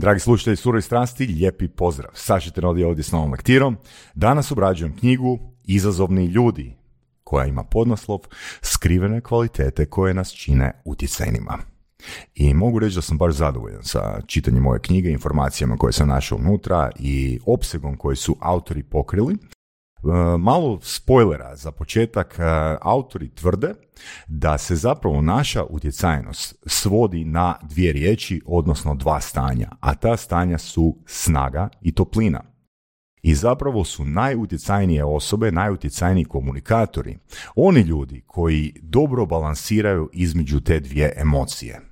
Dragi 0.00 0.20
slušatelji 0.20 0.56
Suroj 0.56 0.82
strasti, 0.82 1.26
lijepi 1.26 1.68
pozdrav. 1.68 2.10
Sašite 2.14 2.60
Rodi 2.60 2.84
ovdje 2.84 3.04
s 3.04 3.12
novom 3.12 3.30
lektirom. 3.30 3.76
Danas 4.14 4.52
obrađujem 4.52 4.96
knjigu 4.96 5.38
Izazovni 5.64 6.26
ljudi, 6.26 6.76
koja 7.24 7.46
ima 7.46 7.64
podnaslov 7.64 8.18
Skrivene 8.62 9.20
kvalitete 9.20 9.86
koje 9.86 10.14
nas 10.14 10.32
čine 10.32 10.82
utjecajnima. 10.84 11.58
I 12.34 12.54
mogu 12.54 12.78
reći 12.78 12.94
da 12.94 13.02
sam 13.02 13.18
baš 13.18 13.34
zadovoljan 13.34 13.82
sa 13.82 14.20
čitanjem 14.26 14.62
moje 14.62 14.80
knjige, 14.80 15.10
informacijama 15.10 15.76
koje 15.76 15.92
sam 15.92 16.08
našao 16.08 16.38
unutra 16.38 16.90
i 16.98 17.40
opsegom 17.46 17.96
koji 17.96 18.16
su 18.16 18.36
autori 18.40 18.82
pokrili. 18.82 19.36
E, 20.04 20.38
malo 20.38 20.78
spoilera 20.82 21.56
za 21.56 21.72
početak, 21.72 22.38
e, 22.38 22.42
autori 22.80 23.28
tvrde 23.28 23.74
da 24.28 24.58
se 24.58 24.76
zapravo 24.76 25.22
naša 25.22 25.64
utjecajnost 25.64 26.54
svodi 26.66 27.24
na 27.24 27.54
dvije 27.62 27.92
riječi, 27.92 28.40
odnosno 28.46 28.94
dva 28.94 29.20
stanja, 29.20 29.68
a 29.80 29.94
ta 29.94 30.16
stanja 30.16 30.58
su 30.58 30.96
snaga 31.06 31.68
i 31.80 31.92
toplina. 31.92 32.42
I 33.22 33.34
zapravo 33.34 33.84
su 33.84 34.04
najutjecajnije 34.04 35.04
osobe, 35.04 35.50
najutjecajniji 35.50 36.24
komunikatori, 36.24 37.18
oni 37.54 37.80
ljudi 37.80 38.22
koji 38.26 38.72
dobro 38.82 39.26
balansiraju 39.26 40.10
između 40.12 40.60
te 40.60 40.80
dvije 40.80 41.12
emocije. 41.16 41.89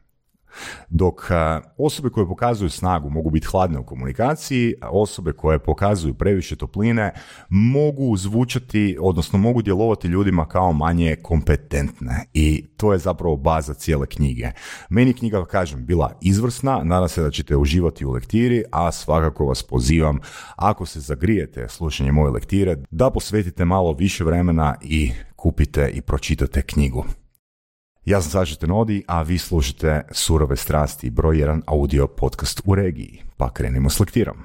Dok 0.88 1.28
osobe 1.76 2.10
koje 2.10 2.26
pokazuju 2.26 2.70
snagu 2.70 3.10
mogu 3.10 3.30
biti 3.30 3.46
hladne 3.46 3.78
u 3.78 3.86
komunikaciji, 3.86 4.74
a 4.80 4.90
osobe 4.90 5.32
koje 5.32 5.58
pokazuju 5.58 6.14
previše 6.14 6.56
topline 6.56 7.12
mogu 7.48 8.16
zvučati, 8.16 8.98
odnosno 9.00 9.38
mogu 9.38 9.62
djelovati 9.62 10.08
ljudima 10.08 10.48
kao 10.48 10.72
manje 10.72 11.16
kompetentne. 11.22 12.24
I 12.34 12.66
to 12.76 12.92
je 12.92 12.98
zapravo 12.98 13.36
baza 13.36 13.74
cijele 13.74 14.06
knjige. 14.06 14.50
Meni 14.88 15.12
knjiga, 15.12 15.44
kažem, 15.44 15.86
bila 15.86 16.12
izvrsna, 16.20 16.80
nadam 16.84 17.08
se 17.08 17.22
da 17.22 17.30
ćete 17.30 17.56
uživati 17.56 18.06
u 18.06 18.12
lektiri, 18.12 18.64
a 18.72 18.92
svakako 18.92 19.46
vas 19.46 19.62
pozivam, 19.62 20.18
ako 20.56 20.86
se 20.86 21.00
zagrijete 21.00 21.68
slušanje 21.68 22.12
moje 22.12 22.30
lektire, 22.30 22.76
da 22.90 23.10
posvetite 23.10 23.64
malo 23.64 23.92
više 23.92 24.24
vremena 24.24 24.74
i 24.82 25.12
kupite 25.36 25.90
i 25.94 26.00
pročitate 26.00 26.62
knjigu. 26.62 27.04
Ja 28.04 28.22
sam 28.22 28.30
Saša 28.30 28.56
Tenodi, 28.56 29.02
a 29.06 29.22
vi 29.22 29.38
slušate 29.38 30.02
Surove 30.12 30.56
strasti, 30.56 31.10
broj 31.10 31.38
jedan 31.38 31.62
audio 31.66 32.06
podcast 32.06 32.60
u 32.64 32.74
regiji. 32.74 33.22
Pa 33.36 33.52
krenimo 33.52 33.90
s 33.90 34.00
lektirom. 34.00 34.36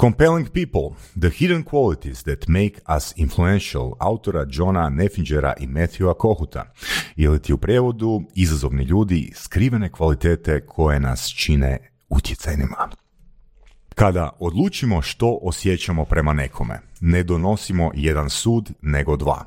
Compelling 0.00 0.48
People, 0.48 0.96
The 1.20 1.30
Hidden 1.30 1.64
Qualities 1.64 2.22
That 2.22 2.48
Make 2.48 2.96
Us 2.96 3.12
Influential, 3.16 3.92
autora 3.98 4.46
Johna 4.50 4.88
Neffingera 4.88 5.54
i 5.60 5.66
Matthewa 5.66 6.14
Kohuta, 6.14 6.72
ili 7.16 7.42
ti 7.42 7.52
u 7.52 7.58
prevodu 7.58 8.22
Izazovni 8.34 8.84
ljudi, 8.84 9.32
skrivene 9.34 9.92
kvalitete 9.92 10.66
koje 10.66 11.00
nas 11.00 11.28
čine 11.28 11.90
utjecajnima. 12.08 12.88
Kada 13.98 14.30
odlučimo 14.38 15.02
što 15.02 15.38
osjećamo 15.42 16.04
prema 16.04 16.32
nekome, 16.32 16.80
ne 17.00 17.22
donosimo 17.22 17.90
jedan 17.94 18.30
sud, 18.30 18.70
nego 18.82 19.16
dva. 19.16 19.44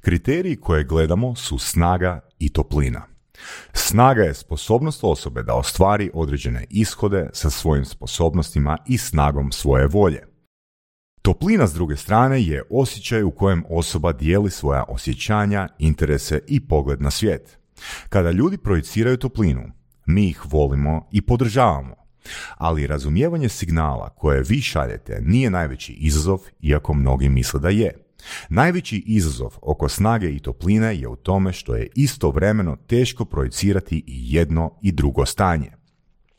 Kriteriji 0.00 0.56
koje 0.56 0.84
gledamo 0.84 1.34
su 1.34 1.58
snaga 1.58 2.20
i 2.38 2.48
toplina. 2.48 3.02
Snaga 3.72 4.22
je 4.22 4.34
sposobnost 4.34 5.04
osobe 5.04 5.42
da 5.42 5.54
ostvari 5.54 6.10
određene 6.14 6.66
ishode 6.70 7.30
sa 7.32 7.50
svojim 7.50 7.84
sposobnostima 7.84 8.78
i 8.86 8.98
snagom 8.98 9.52
svoje 9.52 9.86
volje. 9.86 10.26
Toplina 11.22 11.66
s 11.66 11.74
druge 11.74 11.96
strane 11.96 12.42
je 12.42 12.62
osjećaj 12.70 13.22
u 13.22 13.30
kojem 13.30 13.64
osoba 13.70 14.12
dijeli 14.12 14.50
svoja 14.50 14.84
osjećanja, 14.88 15.68
interese 15.78 16.40
i 16.46 16.60
pogled 16.60 17.02
na 17.02 17.10
svijet. 17.10 17.58
Kada 18.08 18.30
ljudi 18.30 18.58
projiciraju 18.58 19.16
toplinu, 19.16 19.62
mi 20.06 20.28
ih 20.28 20.42
volimo 20.46 21.08
i 21.12 21.22
podržavamo. 21.22 22.05
Ali 22.56 22.86
razumijevanje 22.86 23.48
signala 23.48 24.08
koje 24.08 24.42
vi 24.42 24.60
šaljete 24.60 25.20
nije 25.22 25.50
najveći 25.50 25.92
izazov, 25.92 26.38
iako 26.60 26.94
mnogi 26.94 27.28
misle 27.28 27.60
da 27.60 27.68
je. 27.68 28.06
Najveći 28.48 29.02
izazov 29.06 29.54
oko 29.62 29.88
snage 29.88 30.30
i 30.30 30.38
topline 30.38 30.96
je 30.96 31.08
u 31.08 31.16
tome 31.16 31.52
što 31.52 31.76
je 31.76 31.88
istovremeno 31.94 32.76
teško 32.76 33.24
projicirati 33.24 34.04
i 34.06 34.34
jedno 34.34 34.78
i 34.82 34.92
drugo 34.92 35.26
stanje. 35.26 35.70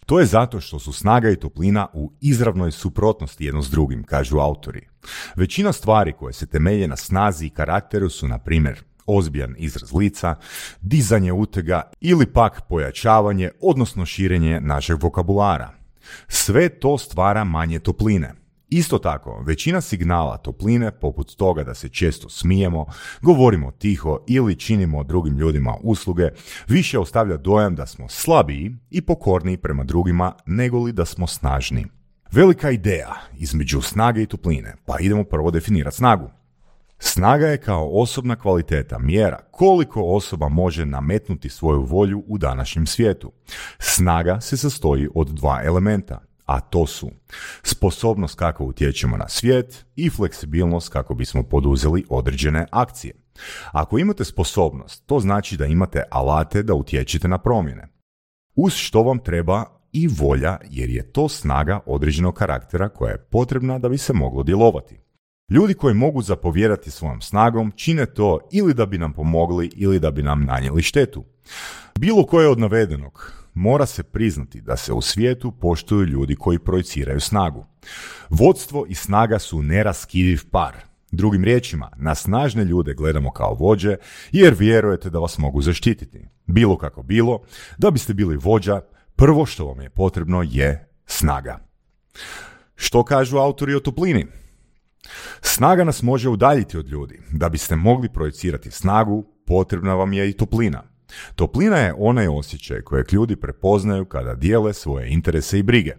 To 0.05 0.19
je 0.19 0.25
zato 0.25 0.61
što 0.61 0.79
su 0.79 0.93
snaga 0.93 1.29
i 1.29 1.35
toplina 1.35 1.87
u 1.93 2.11
izravnoj 2.21 2.71
suprotnosti 2.71 3.45
jedno 3.45 3.61
s 3.61 3.69
drugim, 3.69 4.03
kažu 4.03 4.37
autori. 4.37 4.87
Većina 5.35 5.73
stvari 5.73 6.13
koje 6.13 6.33
se 6.33 6.47
temelje 6.47 6.87
na 6.87 6.95
snazi 6.95 7.45
i 7.45 7.49
karakteru 7.49 8.09
su, 8.09 8.27
na 8.27 8.39
primjer, 8.39 8.83
ozbiljan 9.05 9.55
izraz 9.57 9.93
lica, 9.93 10.35
dizanje 10.81 11.33
utega 11.33 11.81
ili 12.01 12.25
pak 12.25 12.61
pojačavanje, 12.69 13.49
odnosno 13.61 14.05
širenje 14.05 14.59
našeg 14.61 15.03
vokabulara. 15.03 15.76
Sve 16.27 16.69
to 16.69 16.97
stvara 16.97 17.43
manje 17.43 17.79
topline. 17.79 18.33
Isto 18.69 18.97
tako, 18.97 19.43
većina 19.45 19.81
signala 19.81 20.37
topline, 20.37 20.91
poput 20.91 21.35
toga 21.35 21.63
da 21.63 21.73
se 21.73 21.89
često 21.89 22.29
smijemo, 22.29 22.85
govorimo 23.21 23.71
tiho 23.71 24.19
ili 24.27 24.55
činimo 24.55 25.03
drugim 25.03 25.37
ljudima 25.37 25.75
usluge, 25.83 26.29
više 26.67 26.99
ostavlja 26.99 27.37
dojam 27.37 27.75
da 27.75 27.85
smo 27.85 28.09
slabiji 28.09 28.75
i 28.89 29.01
pokorniji 29.01 29.57
prema 29.57 29.83
drugima 29.83 30.33
nego 30.45 30.83
li 30.83 30.91
da 30.91 31.05
smo 31.05 31.27
snažni. 31.27 31.85
Velika 32.31 32.71
ideja 32.71 33.13
između 33.37 33.81
snage 33.81 34.21
i 34.21 34.25
topline, 34.25 34.75
pa 34.85 34.99
idemo 34.99 35.23
prvo 35.23 35.51
definirati 35.51 35.97
snagu. 35.97 36.36
Snaga 36.99 37.47
je 37.47 37.57
kao 37.57 37.89
osobna 37.93 38.35
kvaliteta 38.35 38.99
mjera 38.99 39.39
koliko 39.51 40.03
osoba 40.03 40.49
može 40.49 40.85
nametnuti 40.85 41.49
svoju 41.49 41.81
volju 41.81 42.23
u 42.27 42.37
današnjem 42.37 42.85
svijetu. 42.85 43.31
Snaga 43.79 44.41
se 44.41 44.57
sastoji 44.57 45.07
od 45.15 45.27
dva 45.27 45.61
elementa, 45.63 46.19
a 46.45 46.59
to 46.59 46.87
su 46.87 47.09
sposobnost 47.63 48.35
kako 48.35 48.63
utječemo 48.63 49.17
na 49.17 49.29
svijet 49.29 49.85
i 49.95 50.09
fleksibilnost 50.09 50.89
kako 50.89 51.15
bismo 51.15 51.43
poduzeli 51.43 52.05
određene 52.09 52.65
akcije. 52.71 53.13
Ako 53.71 53.97
imate 53.97 54.25
sposobnost, 54.25 55.03
to 55.05 55.19
znači 55.19 55.57
da 55.57 55.65
imate 55.65 56.03
alate 56.11 56.63
da 56.63 56.73
utječete 56.73 57.27
na 57.27 57.37
promjene. 57.37 57.87
Uz 58.55 58.73
što 58.73 59.03
vam 59.03 59.19
treba 59.19 59.65
i 59.91 60.07
volja 60.07 60.57
jer 60.69 60.89
je 60.89 61.11
to 61.11 61.29
snaga 61.29 61.79
određenog 61.85 62.35
karaktera 62.35 62.89
koja 62.89 63.11
je 63.11 63.25
potrebna 63.31 63.79
da 63.79 63.89
bi 63.89 63.97
se 63.97 64.13
moglo 64.13 64.43
djelovati. 64.43 65.06
Ljudi 65.49 65.73
koji 65.73 65.93
mogu 65.93 66.21
zapovjerati 66.21 66.91
svojom 66.91 67.21
snagom 67.21 67.71
čine 67.75 68.05
to 68.05 68.39
ili 68.51 68.73
da 68.73 68.85
bi 68.85 68.97
nam 68.97 69.13
pomogli 69.13 69.71
ili 69.75 69.99
da 69.99 70.11
bi 70.11 70.23
nam 70.23 70.45
nanijeli 70.45 70.81
štetu. 70.81 71.25
Bilo 71.99 72.25
koje 72.25 72.49
od 72.49 72.59
navedenog 72.59 73.33
mora 73.53 73.85
se 73.85 74.03
priznati 74.03 74.61
da 74.61 74.77
se 74.77 74.93
u 74.93 75.01
svijetu 75.01 75.51
poštuju 75.51 76.05
ljudi 76.05 76.35
koji 76.35 76.59
projiciraju 76.59 77.19
snagu. 77.19 77.65
Vodstvo 78.29 78.85
i 78.89 78.95
snaga 78.95 79.39
su 79.39 79.61
neraskidiv 79.61 80.41
par. 80.51 80.75
Drugim 81.11 81.43
riječima, 81.43 81.91
na 81.97 82.15
snažne 82.15 82.63
ljude 82.63 82.93
gledamo 82.93 83.31
kao 83.31 83.53
vođe 83.53 83.95
jer 84.31 84.53
vjerujete 84.53 85.09
da 85.09 85.19
vas 85.19 85.37
mogu 85.37 85.61
zaštititi. 85.61 86.25
Bilo 86.45 86.77
kako 86.77 87.03
bilo, 87.03 87.41
da 87.77 87.91
biste 87.91 88.13
bili 88.13 88.37
vođa, 88.37 88.81
prvo 89.15 89.45
što 89.45 89.65
vam 89.65 89.81
je 89.81 89.89
potrebno 89.89 90.43
je 90.49 90.89
snaga. 91.05 91.59
Što 92.75 93.03
kažu 93.03 93.37
autori 93.37 93.75
o 93.75 93.79
toplini? 93.79 94.27
Snaga 95.41 95.83
nas 95.83 96.01
može 96.01 96.29
udaljiti 96.29 96.77
od 96.77 96.87
ljudi. 96.87 97.19
Da 97.31 97.49
biste 97.49 97.75
mogli 97.75 98.09
projicirati 98.09 98.71
snagu, 98.71 99.25
potrebna 99.45 99.93
vam 99.93 100.13
je 100.13 100.29
i 100.29 100.33
toplina. 100.33 100.83
Toplina 101.35 101.77
je 101.77 101.93
onaj 101.97 102.27
osjećaj 102.27 102.81
kojeg 102.81 103.13
ljudi 103.13 103.35
prepoznaju 103.35 104.05
kada 104.05 104.35
dijele 104.35 104.73
svoje 104.73 105.09
interese 105.09 105.59
i 105.59 105.63
brige. 105.63 105.95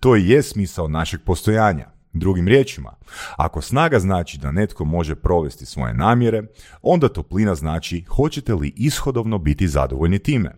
To 0.00 0.16
i 0.16 0.28
je 0.28 0.42
smisao 0.42 0.88
našeg 0.88 1.20
postojanja. 1.24 1.90
Drugim 2.12 2.48
riječima, 2.48 2.94
ako 3.36 3.60
snaga 3.60 3.98
znači 3.98 4.38
da 4.38 4.52
netko 4.52 4.84
može 4.84 5.14
provesti 5.14 5.66
svoje 5.66 5.94
namjere, 5.94 6.42
onda 6.82 7.08
toplina 7.08 7.54
znači 7.54 8.04
hoćete 8.08 8.54
li 8.54 8.72
ishodovno 8.76 9.38
biti 9.38 9.68
zadovoljni 9.68 10.18
time. 10.18 10.52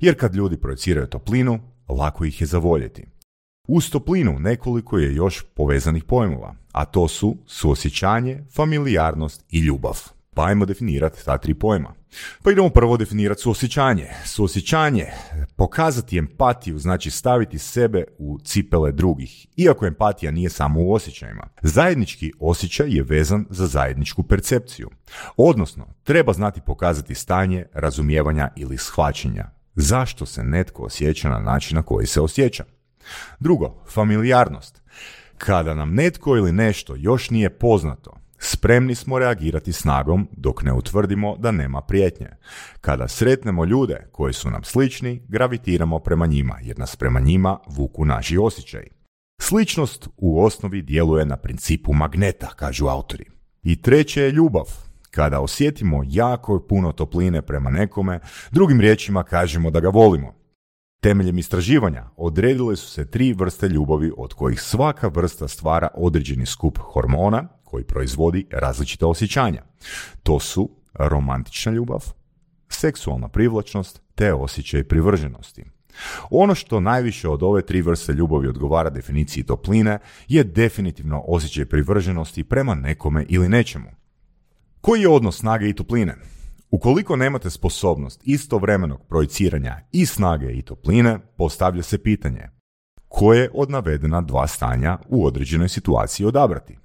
Jer 0.00 0.18
kad 0.18 0.34
ljudi 0.34 0.56
projiciraju 0.56 1.06
toplinu, 1.06 1.60
lako 1.88 2.24
ih 2.24 2.40
je 2.40 2.46
zavoljeti. 2.46 3.06
Uz 3.70 3.90
toplinu 3.90 4.38
nekoliko 4.38 4.98
je 4.98 5.14
još 5.14 5.44
povezanih 5.54 6.04
pojmova, 6.04 6.54
a 6.72 6.84
to 6.84 7.08
su 7.08 7.36
suosjećanje, 7.46 8.44
familijarnost 8.54 9.44
i 9.50 9.58
ljubav. 9.58 10.00
Pa 10.34 10.44
ajmo 10.44 10.66
definirati 10.66 11.24
ta 11.24 11.38
tri 11.38 11.54
pojma. 11.54 11.94
Pa 12.42 12.50
idemo 12.50 12.68
prvo 12.68 12.96
definirati 12.96 13.42
suosjećanje. 13.42 14.06
Suosjećanje, 14.24 15.06
pokazati 15.56 16.18
empatiju, 16.18 16.78
znači 16.78 17.10
staviti 17.10 17.58
sebe 17.58 18.04
u 18.18 18.38
cipele 18.44 18.92
drugih, 18.92 19.46
iako 19.56 19.86
empatija 19.86 20.32
nije 20.32 20.50
samo 20.50 20.80
u 20.80 20.92
osjećajima. 20.92 21.48
Zajednički 21.62 22.32
osjećaj 22.40 22.90
je 22.90 23.02
vezan 23.02 23.46
za 23.50 23.66
zajedničku 23.66 24.22
percepciju. 24.22 24.90
Odnosno, 25.36 25.86
treba 26.02 26.32
znati 26.32 26.60
pokazati 26.66 27.14
stanje 27.14 27.66
razumijevanja 27.72 28.48
ili 28.56 28.78
shvaćanja. 28.78 29.50
Zašto 29.74 30.26
se 30.26 30.44
netko 30.44 30.82
osjeća 30.82 31.28
na 31.28 31.38
način 31.38 31.76
na 31.76 31.82
koji 31.82 32.06
se 32.06 32.20
osjeća? 32.20 32.64
Drugo, 33.40 33.84
familijarnost. 33.88 34.82
Kada 35.38 35.74
nam 35.74 35.94
netko 35.94 36.36
ili 36.36 36.52
nešto 36.52 36.94
još 36.96 37.30
nije 37.30 37.50
poznato, 37.50 38.18
Spremni 38.38 38.94
smo 38.94 39.18
reagirati 39.18 39.72
snagom 39.72 40.28
dok 40.32 40.62
ne 40.62 40.72
utvrdimo 40.72 41.36
da 41.36 41.50
nema 41.50 41.80
prijetnje. 41.80 42.28
Kada 42.80 43.08
sretnemo 43.08 43.64
ljude 43.64 44.06
koji 44.12 44.32
su 44.32 44.50
nam 44.50 44.64
slični, 44.64 45.22
gravitiramo 45.28 45.98
prema 45.98 46.26
njima 46.26 46.58
jer 46.62 46.78
nas 46.78 46.96
prema 46.96 47.20
njima 47.20 47.58
vuku 47.66 48.04
naši 48.04 48.38
osjećaj. 48.38 48.86
Sličnost 49.40 50.08
u 50.16 50.44
osnovi 50.44 50.82
djeluje 50.82 51.24
na 51.24 51.36
principu 51.36 51.92
magneta, 51.92 52.48
kažu 52.56 52.86
autori. 52.86 53.24
I 53.62 53.82
treće 53.82 54.22
je 54.22 54.30
ljubav. 54.30 54.64
Kada 55.10 55.40
osjetimo 55.40 56.02
jako 56.06 56.66
puno 56.68 56.92
topline 56.92 57.42
prema 57.42 57.70
nekome, 57.70 58.20
drugim 58.50 58.80
riječima 58.80 59.22
kažemo 59.22 59.70
da 59.70 59.80
ga 59.80 59.88
volimo. 59.88 60.37
Temeljem 61.00 61.38
istraživanja 61.38 62.04
odredile 62.16 62.76
su 62.76 62.90
se 62.90 63.10
tri 63.10 63.32
vrste 63.32 63.68
ljubavi 63.68 64.12
od 64.16 64.34
kojih 64.34 64.60
svaka 64.60 65.08
vrsta 65.08 65.48
stvara 65.48 65.88
određeni 65.94 66.46
skup 66.46 66.78
hormona 66.78 67.48
koji 67.64 67.84
proizvodi 67.84 68.46
različite 68.50 69.06
osjećanja. 69.06 69.62
To 70.22 70.40
su 70.40 70.70
romantična 70.94 71.72
ljubav, 71.72 72.04
seksualna 72.68 73.28
privlačnost 73.28 74.02
te 74.14 74.34
osjećaj 74.34 74.84
privrženosti. 74.84 75.64
Ono 76.30 76.54
što 76.54 76.80
najviše 76.80 77.28
od 77.28 77.42
ove 77.42 77.62
tri 77.66 77.82
vrste 77.82 78.12
ljubavi 78.12 78.48
odgovara 78.48 78.90
definiciji 78.90 79.44
topline 79.44 79.98
je 80.28 80.44
definitivno 80.44 81.22
osjećaj 81.26 81.64
privrženosti 81.64 82.44
prema 82.44 82.74
nekome 82.74 83.24
ili 83.28 83.48
nečemu. 83.48 83.90
Koji 84.80 85.00
je 85.00 85.08
odnos 85.08 85.38
snage 85.38 85.68
i 85.68 85.74
topline? 85.74 86.14
Ukoliko 86.70 87.16
nemate 87.16 87.50
sposobnost 87.50 88.20
istovremenog 88.24 89.06
projiciranja 89.08 89.76
i 89.92 90.06
snage 90.06 90.52
i 90.52 90.62
topline, 90.62 91.18
postavlja 91.36 91.82
se 91.82 91.98
pitanje 91.98 92.48
koje 93.08 93.50
od 93.54 93.70
navedena 93.70 94.20
dva 94.20 94.46
stanja 94.46 94.98
u 95.08 95.26
određenoj 95.26 95.68
situaciji 95.68 96.26
odabrati. 96.26 96.78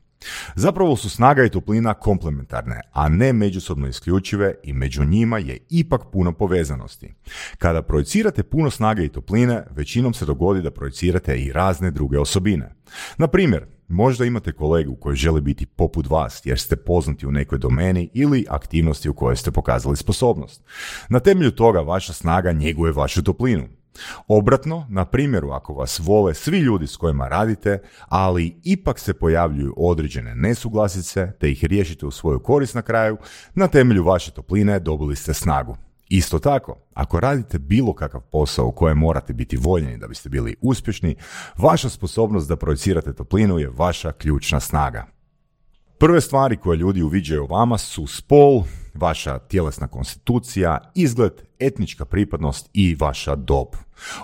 Zapravo 0.56 0.96
su 0.96 1.10
snaga 1.10 1.44
i 1.44 1.50
toplina 1.50 1.94
komplementarne, 1.94 2.82
a 2.92 3.10
ne 3.10 3.34
međusobno 3.34 3.88
isključive 3.88 4.56
i 4.64 4.74
među 4.74 5.06
njima 5.06 5.38
je 5.38 5.58
ipak 5.70 6.02
puno 6.12 6.32
povezanosti. 6.32 7.14
Kada 7.58 7.82
projicirate 7.82 8.44
puno 8.44 8.70
snage 8.70 9.06
i 9.06 9.10
topline, 9.10 9.64
većinom 9.72 10.14
se 10.14 10.26
dogodi 10.26 10.62
da 10.62 10.72
projicirate 10.72 11.38
i 11.38 11.52
razne 11.52 11.92
druge 11.92 12.20
osobine. 12.20 12.76
Na 13.18 13.28
primjer, 13.28 13.66
možda 13.94 14.26
imate 14.26 14.52
kolegu 14.52 14.96
koji 14.96 15.16
želi 15.16 15.42
biti 15.42 15.66
poput 15.66 16.10
vas 16.10 16.42
jer 16.46 16.60
ste 16.60 16.76
poznati 16.76 17.28
u 17.28 17.32
nekoj 17.32 17.58
domeni 17.58 18.10
ili 18.14 18.46
aktivnosti 18.50 19.10
u 19.10 19.14
kojoj 19.14 19.36
ste 19.36 19.52
pokazali 19.52 19.98
sposobnost. 19.98 20.64
Na 21.10 21.20
temelju 21.20 21.52
toga 21.52 21.80
vaša 21.80 22.14
snaga 22.14 22.52
njeguje 22.52 22.92
vašu 22.92 23.24
toplinu. 23.24 23.68
Obratno, 24.28 24.86
na 24.90 25.06
primjeru 25.06 25.52
ako 25.52 25.74
vas 25.74 26.00
vole 26.00 26.34
svi 26.34 26.60
ljudi 26.60 26.88
s 26.88 26.98
kojima 26.98 27.28
radite, 27.28 27.80
ali 28.08 28.56
ipak 28.64 29.00
se 29.00 29.14
pojavljuju 29.14 29.74
određene 29.78 30.36
nesuglasice, 30.36 31.32
te 31.40 31.52
ih 31.52 31.66
riješite 31.66 32.06
u 32.06 32.12
svoju 32.12 32.40
korist 32.40 32.76
na 32.76 32.82
kraju, 32.82 33.18
na 33.56 33.68
temelju 33.68 34.04
vaše 34.04 34.32
topline 34.32 34.80
dobili 34.80 35.16
ste 35.16 35.34
snagu. 35.34 35.78
Isto 36.14 36.40
tako, 36.40 36.76
ako 36.94 37.20
radite 37.20 37.60
bilo 37.60 37.94
kakav 37.94 38.22
posao 38.22 38.68
u 38.68 38.72
kojem 38.72 38.98
morate 38.98 39.34
biti 39.34 39.58
voljeni 39.58 39.98
da 39.98 40.08
biste 40.08 40.30
bili 40.30 40.56
uspješni, 40.62 41.16
vaša 41.58 41.90
sposobnost 41.90 42.50
da 42.50 42.56
projicirate 42.56 43.14
toplinu 43.14 43.60
je 43.60 43.72
vaša 43.78 44.12
ključna 44.12 44.60
snaga. 44.60 45.06
Prve 45.98 46.22
stvari 46.22 46.58
koje 46.58 46.78
ljudi 46.78 47.02
uviđaju 47.02 47.44
o 47.44 47.48
vama 47.48 47.78
su 47.78 48.08
spol, 48.08 48.64
vaša 48.94 49.40
tjelesna 49.40 49.88
konstitucija, 49.88 50.92
izgled, 50.96 51.34
etnička 51.60 52.06
pripadnost 52.06 52.70
i 52.74 52.96
vaša 52.96 53.36
dob. 53.36 53.68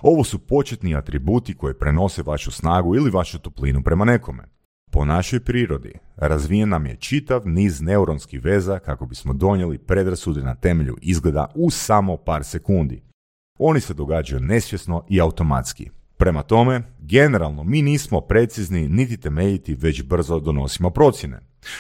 Ovo 0.02 0.24
su 0.24 0.40
početni 0.40 0.96
atributi 0.96 1.58
koji 1.58 1.74
prenose 1.74 2.24
vašu 2.24 2.52
snagu 2.52 2.96
ili 2.96 3.12
vašu 3.12 3.40
toplinu 3.40 3.84
prema 3.84 4.06
nekome. 4.06 4.59
Po 4.92 5.06
našoj 5.06 5.40
prirodi 5.40 5.94
razvijen 6.18 6.70
nam 6.70 6.86
je 6.86 6.96
čitav 6.96 7.42
niz 7.48 7.82
neuronskih 7.82 8.44
veza 8.44 8.80
kako 8.80 9.06
bismo 9.06 9.34
donijeli 9.34 9.78
predrasude 9.78 10.44
na 10.44 10.56
temelju 10.56 10.98
izgleda 11.02 11.52
u 11.56 11.70
samo 11.70 12.18
par 12.18 12.44
sekundi. 12.44 13.04
Oni 13.60 13.80
se 13.80 13.94
događaju 13.94 14.42
nesvjesno 14.42 15.06
i 15.10 15.22
automatski. 15.22 15.90
Prema 16.20 16.44
tome, 16.44 16.82
generalno 17.00 17.64
mi 17.64 17.82
nismo 17.82 18.22
precizni 18.22 18.88
niti 18.90 19.18
temeljiti, 19.18 19.76
već 19.76 20.04
brzo 20.04 20.40
donosimo 20.40 20.90
procjene. 20.90 21.40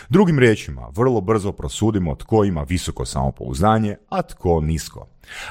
Drugim 0.09 0.39
riječima, 0.39 0.89
vrlo 0.95 1.21
brzo 1.21 1.51
prosudimo 1.51 2.15
tko 2.15 2.43
ima 2.43 2.65
visoko 2.69 3.05
samopouzdanje, 3.05 3.95
a 4.09 4.21
tko 4.21 4.61
nisko. 4.61 5.07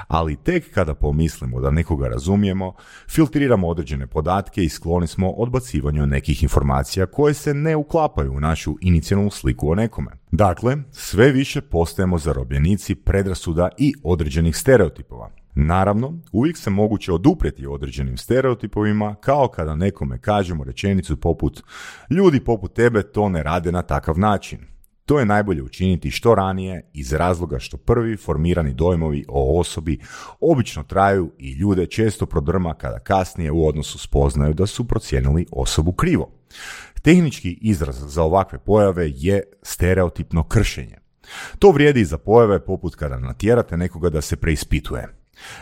Ali 0.06 0.36
tek 0.36 0.74
kada 0.74 0.94
pomislimo 0.94 1.60
da 1.60 1.70
nekoga 1.70 2.08
razumijemo, 2.08 2.74
filtriramo 3.10 3.68
određene 3.68 4.06
podatke 4.06 4.64
i 4.64 4.68
skloni 4.68 5.06
smo 5.06 5.30
odbacivanju 5.30 6.06
nekih 6.06 6.42
informacija 6.42 7.06
koje 7.06 7.34
se 7.34 7.54
ne 7.54 7.76
uklapaju 7.76 8.32
u 8.32 8.40
našu 8.40 8.76
inicijalnu 8.80 9.30
sliku 9.30 9.70
o 9.70 9.74
nekome. 9.74 10.10
Dakle, 10.30 10.76
sve 10.92 11.32
više 11.32 11.60
postajemo 11.60 12.18
zarobljenici 12.18 12.94
predrasuda 12.94 13.68
i 13.78 13.94
određenih 14.02 14.56
stereotipova. 14.56 15.37
Naravno, 15.60 16.18
uvijek 16.32 16.56
se 16.56 16.70
moguće 16.70 17.12
oduprijeti 17.12 17.66
određenim 17.66 18.16
stereotipovima, 18.16 19.14
kao 19.14 19.48
kada 19.48 19.74
nekome 19.74 20.18
kažemo 20.18 20.64
rečenicu 20.64 21.16
poput 21.16 21.62
ljudi 22.10 22.40
poput 22.40 22.72
tebe 22.72 23.02
to 23.02 23.28
ne 23.28 23.42
rade 23.42 23.72
na 23.72 23.82
takav 23.82 24.18
način. 24.18 24.58
To 25.06 25.18
je 25.18 25.26
najbolje 25.26 25.62
učiniti 25.62 26.10
što 26.10 26.34
ranije 26.34 26.90
iz 26.92 27.12
razloga 27.12 27.58
što 27.58 27.76
prvi 27.76 28.16
formirani 28.16 28.74
dojmovi 28.74 29.24
o 29.28 29.60
osobi 29.60 29.98
obično 30.40 30.82
traju 30.82 31.32
i 31.38 31.52
ljude 31.52 31.86
često 31.86 32.26
prodrma 32.26 32.74
kada 32.74 32.98
kasnije 32.98 33.52
u 33.52 33.66
odnosu 33.66 33.98
spoznaju 33.98 34.54
da 34.54 34.66
su 34.66 34.88
procijenili 34.88 35.46
osobu 35.52 35.92
krivo. 35.92 36.30
Tehnički 37.02 37.58
izraz 37.60 37.96
za 38.06 38.22
ovakve 38.22 38.58
pojave 38.58 39.10
je 39.14 39.42
stereotipno 39.62 40.42
kršenje. 40.42 40.98
To 41.58 41.70
vrijedi 41.70 42.00
i 42.00 42.04
za 42.04 42.18
pojave 42.18 42.64
poput 42.64 42.94
kada 42.94 43.18
natjerate 43.18 43.76
nekoga 43.76 44.10
da 44.10 44.20
se 44.20 44.36
preispituje. 44.36 45.17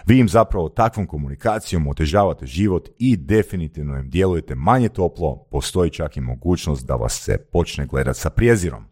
Vi 0.07 0.19
im 0.19 0.29
zapravo 0.29 0.69
takvom 0.69 1.07
komunikacijom 1.07 1.89
otežavate 1.89 2.47
život 2.47 2.89
i 2.99 3.17
definitivno 3.17 3.99
im 3.99 4.11
djelujete 4.11 4.55
manje 4.55 4.89
toplo, 4.89 5.47
postoji 5.51 5.91
čak 5.91 6.17
i 6.17 6.21
mogućnost 6.21 6.87
da 6.87 6.95
vas 6.95 7.21
se 7.25 7.39
počne 7.53 7.87
gledati 7.87 8.21
sa 8.21 8.31
prijezirom. 8.31 8.85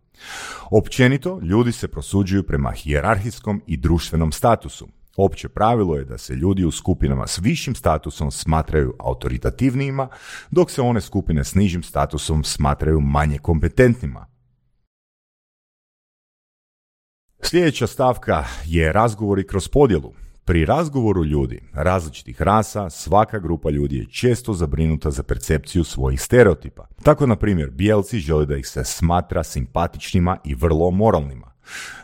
Općenito, 0.70 1.40
ljudi 1.42 1.72
se 1.72 1.88
prosuđuju 1.88 2.42
prema 2.42 2.70
hijerarhijskom 2.70 3.62
i 3.66 3.76
društvenom 3.76 4.32
statusu. 4.32 4.88
Opće 5.16 5.48
pravilo 5.48 5.96
je 5.96 6.04
da 6.04 6.18
se 6.18 6.34
ljudi 6.34 6.64
u 6.64 6.70
skupinama 6.70 7.26
s 7.26 7.38
višim 7.38 7.74
statusom 7.74 8.30
smatraju 8.30 8.94
autoritativnijima, 8.98 10.08
dok 10.50 10.70
se 10.70 10.82
one 10.82 11.00
skupine 11.00 11.44
s 11.44 11.54
nižim 11.54 11.82
statusom 11.82 12.44
smatraju 12.44 13.00
manje 13.00 13.38
kompetentnima. 13.38 14.26
Sljedeća 17.42 17.86
stavka 17.86 18.44
je 18.64 18.92
razgovori 18.92 19.46
kroz 19.46 19.68
podjelu. 19.68 20.23
Pri 20.46 20.64
razgovoru 20.64 21.24
ljudi 21.24 21.60
različitih 21.72 22.42
rasa, 22.42 22.90
svaka 22.90 23.38
grupa 23.38 23.70
ljudi 23.70 23.96
je 23.96 24.06
često 24.06 24.52
zabrinuta 24.52 25.10
za 25.10 25.22
percepciju 25.22 25.84
svojih 25.84 26.20
stereotipa. 26.22 26.86
Tako, 27.02 27.26
na 27.26 27.36
primjer, 27.36 27.70
bijelci 27.70 28.18
žele 28.18 28.46
da 28.46 28.56
ih 28.56 28.66
se 28.66 28.84
smatra 28.84 29.44
simpatičnima 29.44 30.36
i 30.44 30.54
vrlo 30.54 30.90
moralnima, 30.90 31.52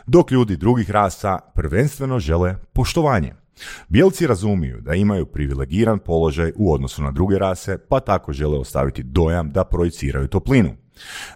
dok 0.07 0.31
ljudi 0.31 0.57
drugih 0.57 0.91
rasa 0.91 1.39
prvenstveno 1.55 2.19
žele 2.19 2.55
poštovanje. 2.73 3.40
Bijelci 3.89 4.27
razumiju 4.27 4.81
da 4.81 4.95
imaju 4.95 5.25
privilegiran 5.25 5.99
položaj 5.99 6.51
u 6.55 6.73
odnosu 6.73 7.03
na 7.03 7.11
druge 7.11 7.39
rase, 7.39 7.77
pa 7.89 7.99
tako 7.99 8.33
žele 8.33 8.57
ostaviti 8.57 9.03
dojam 9.03 9.51
da 9.51 9.63
projiciraju 9.63 10.27
toplinu. 10.27 10.75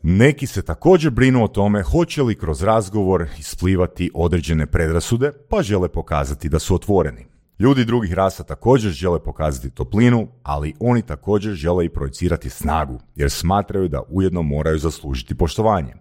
Neki 0.04 0.48
se 0.48 0.62
također 0.62 1.12
brinu 1.12 1.44
o 1.44 1.48
tome 1.48 1.84
hoće 1.84 2.24
li 2.24 2.36
kroz 2.36 2.64
razgovor 2.64 3.28
isplivati 3.40 4.12
određene 4.14 4.66
predrasude, 4.66 5.32
pa 5.50 5.62
žele 5.62 5.90
pokazati 5.90 6.50
da 6.50 6.60
su 6.60 6.76
otvoreni. 6.76 7.35
Ljudi 7.60 7.86
drugih 7.86 8.14
rasa 8.14 8.44
također 8.44 8.92
žele 8.92 9.24
pokazati 9.24 9.70
toplinu, 9.70 10.28
ali 10.44 10.74
oni 10.80 11.02
također 11.02 11.54
žele 11.54 11.86
i 11.86 11.90
projicirati 11.90 12.50
snagu, 12.50 13.00
jer 13.16 13.32
smatraju 13.32 13.88
da 13.88 14.02
ujedno 14.10 14.42
moraju 14.42 14.80
zaslužiti 14.80 15.36
poštovanje. 15.36 15.94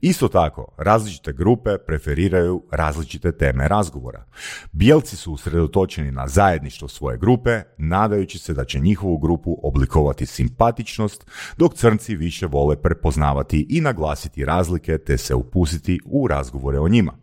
Isto 0.00 0.28
tako, 0.28 0.74
različite 0.78 1.32
grupe 1.32 1.70
preferiraju 1.86 2.62
različite 2.70 3.32
teme 3.32 3.68
razgovora. 3.68 4.24
Bijelci 4.72 5.16
su 5.16 5.32
usredotočeni 5.32 6.10
na 6.10 6.28
zajedništvo 6.28 6.88
svoje 6.88 7.18
grupe, 7.18 7.62
nadajući 7.78 8.38
se 8.38 8.54
da 8.54 8.64
će 8.64 8.80
njihovu 8.80 9.18
grupu 9.18 9.58
oblikovati 9.62 10.26
simpatičnost, 10.26 11.26
dok 11.56 11.74
crnci 11.74 12.16
više 12.16 12.46
vole 12.46 12.82
prepoznavati 12.82 13.66
i 13.70 13.80
naglasiti 13.80 14.44
razlike 14.44 14.98
te 14.98 15.18
se 15.18 15.34
upustiti 15.34 16.00
u 16.04 16.28
razgovore 16.28 16.78
o 16.78 16.88
njima. 16.88 17.21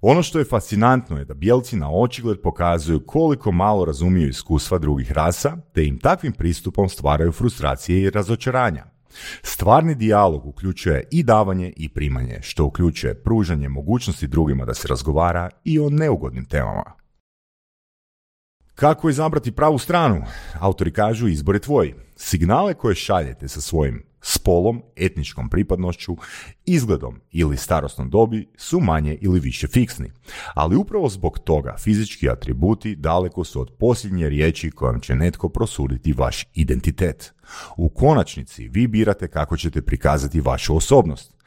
Ono 0.00 0.22
što 0.22 0.38
je 0.38 0.44
fascinantno 0.44 1.18
je 1.18 1.24
da 1.24 1.34
bijelci 1.34 1.76
na 1.76 1.90
očigled 1.92 2.40
pokazuju 2.40 3.06
koliko 3.06 3.52
malo 3.52 3.84
razumiju 3.84 4.28
iskustva 4.28 4.78
drugih 4.78 5.12
rasa, 5.12 5.56
te 5.72 5.84
im 5.84 5.98
takvim 5.98 6.32
pristupom 6.32 6.88
stvaraju 6.88 7.32
frustracije 7.32 8.02
i 8.02 8.10
razočaranja. 8.10 8.84
Stvarni 9.42 9.94
dijalog 9.94 10.46
uključuje 10.46 11.08
i 11.10 11.22
davanje 11.22 11.72
i 11.76 11.88
primanje, 11.88 12.38
što 12.42 12.64
uključuje 12.64 13.14
pružanje 13.14 13.68
mogućnosti 13.68 14.26
drugima 14.26 14.64
da 14.64 14.74
se 14.74 14.88
razgovara 14.88 15.50
i 15.64 15.78
o 15.80 15.90
neugodnim 15.90 16.44
temama. 16.44 17.01
Kako 18.74 19.10
izabrati 19.10 19.52
pravu 19.52 19.78
stranu? 19.78 20.22
Autori 20.60 20.92
kažu 20.92 21.28
izbor 21.28 21.54
je 21.54 21.60
tvoj. 21.60 21.94
Signale 22.16 22.74
koje 22.74 22.94
šaljete 22.94 23.48
sa 23.48 23.60
svojim 23.60 24.02
spolom, 24.22 24.82
etničkom 24.96 25.48
pripadnošću, 25.48 26.16
izgledom 26.66 27.20
ili 27.30 27.56
starosnom 27.56 28.10
dobi 28.10 28.48
su 28.56 28.80
manje 28.80 29.18
ili 29.20 29.40
više 29.40 29.66
fiksni. 29.66 30.10
Ali 30.54 30.76
upravo 30.76 31.08
zbog 31.08 31.38
toga 31.38 31.76
fizički 31.78 32.30
atributi 32.30 32.96
daleko 32.96 33.44
su 33.44 33.60
od 33.60 33.70
posljednje 33.78 34.28
riječi 34.28 34.70
kojom 34.70 35.00
će 35.00 35.14
netko 35.14 35.48
prosuditi 35.48 36.12
vaš 36.12 36.46
identitet. 36.54 37.34
U 37.76 37.88
konačnici 37.88 38.68
vi 38.68 38.86
birate 38.86 39.28
kako 39.28 39.56
ćete 39.56 39.82
prikazati 39.82 40.40
vašu 40.40 40.76
osobnost. 40.76 41.41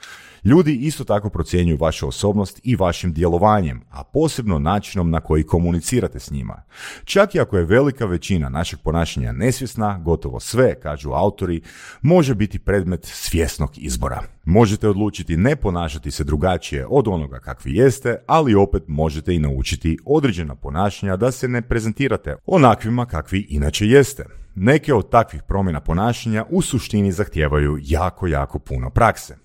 Ljudi 0.46 0.74
isto 0.74 1.04
tako 1.04 1.30
procjenjuju 1.30 1.78
vašu 1.78 2.08
osobnost 2.08 2.60
i 2.64 2.76
vašim 2.76 3.14
djelovanjem, 3.14 3.82
a 3.92 4.04
posebno 4.04 4.60
načinom 4.60 5.10
na 5.10 5.20
koji 5.20 5.44
komunicirate 5.44 6.20
s 6.20 6.32
njima. 6.32 6.64
Čak 7.04 7.36
i 7.36 7.40
ako 7.40 7.58
je 7.58 7.66
velika 7.66 8.06
većina 8.06 8.50
našeg 8.50 8.80
ponašanja 8.80 9.32
nesvjesna, 9.32 10.00
gotovo 10.00 10.40
sve, 10.40 10.80
kažu 10.80 11.12
autori, 11.12 11.62
može 12.02 12.36
biti 12.36 12.60
predmet 12.60 13.06
svjesnog 13.06 13.72
izbora. 13.78 14.24
Možete 14.44 14.90
odlučiti 14.90 15.38
ne 15.38 15.56
ponašati 15.56 16.12
se 16.12 16.24
drugačije 16.24 16.86
od 16.90 17.08
onoga 17.08 17.40
kakvi 17.40 17.76
jeste, 17.76 18.18
ali 18.28 18.56
opet 18.56 18.84
možete 18.88 19.36
i 19.36 19.40
naučiti 19.40 19.98
određena 20.06 20.56
ponašanja 20.56 21.16
da 21.16 21.32
se 21.32 21.48
ne 21.48 21.62
prezentirate 21.62 22.36
onakvima 22.46 23.06
kakvi 23.06 23.48
inače 23.50 23.88
jeste. 23.88 24.26
Neke 24.56 24.94
od 24.94 25.10
takvih 25.10 25.44
promjena 25.48 25.82
ponašanja 25.82 26.46
u 26.50 26.62
suštini 26.62 27.12
zahtijevaju 27.12 27.78
jako, 27.82 28.28
jako 28.28 28.60
puno 28.60 28.90
prakse. 28.90 29.45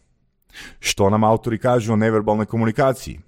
Što 0.80 1.10
nam 1.10 1.24
autori 1.24 1.58
kažu 1.58 1.92
o 1.92 1.96
neverbalnoj 1.96 2.46
komunikaciji? 2.46 3.20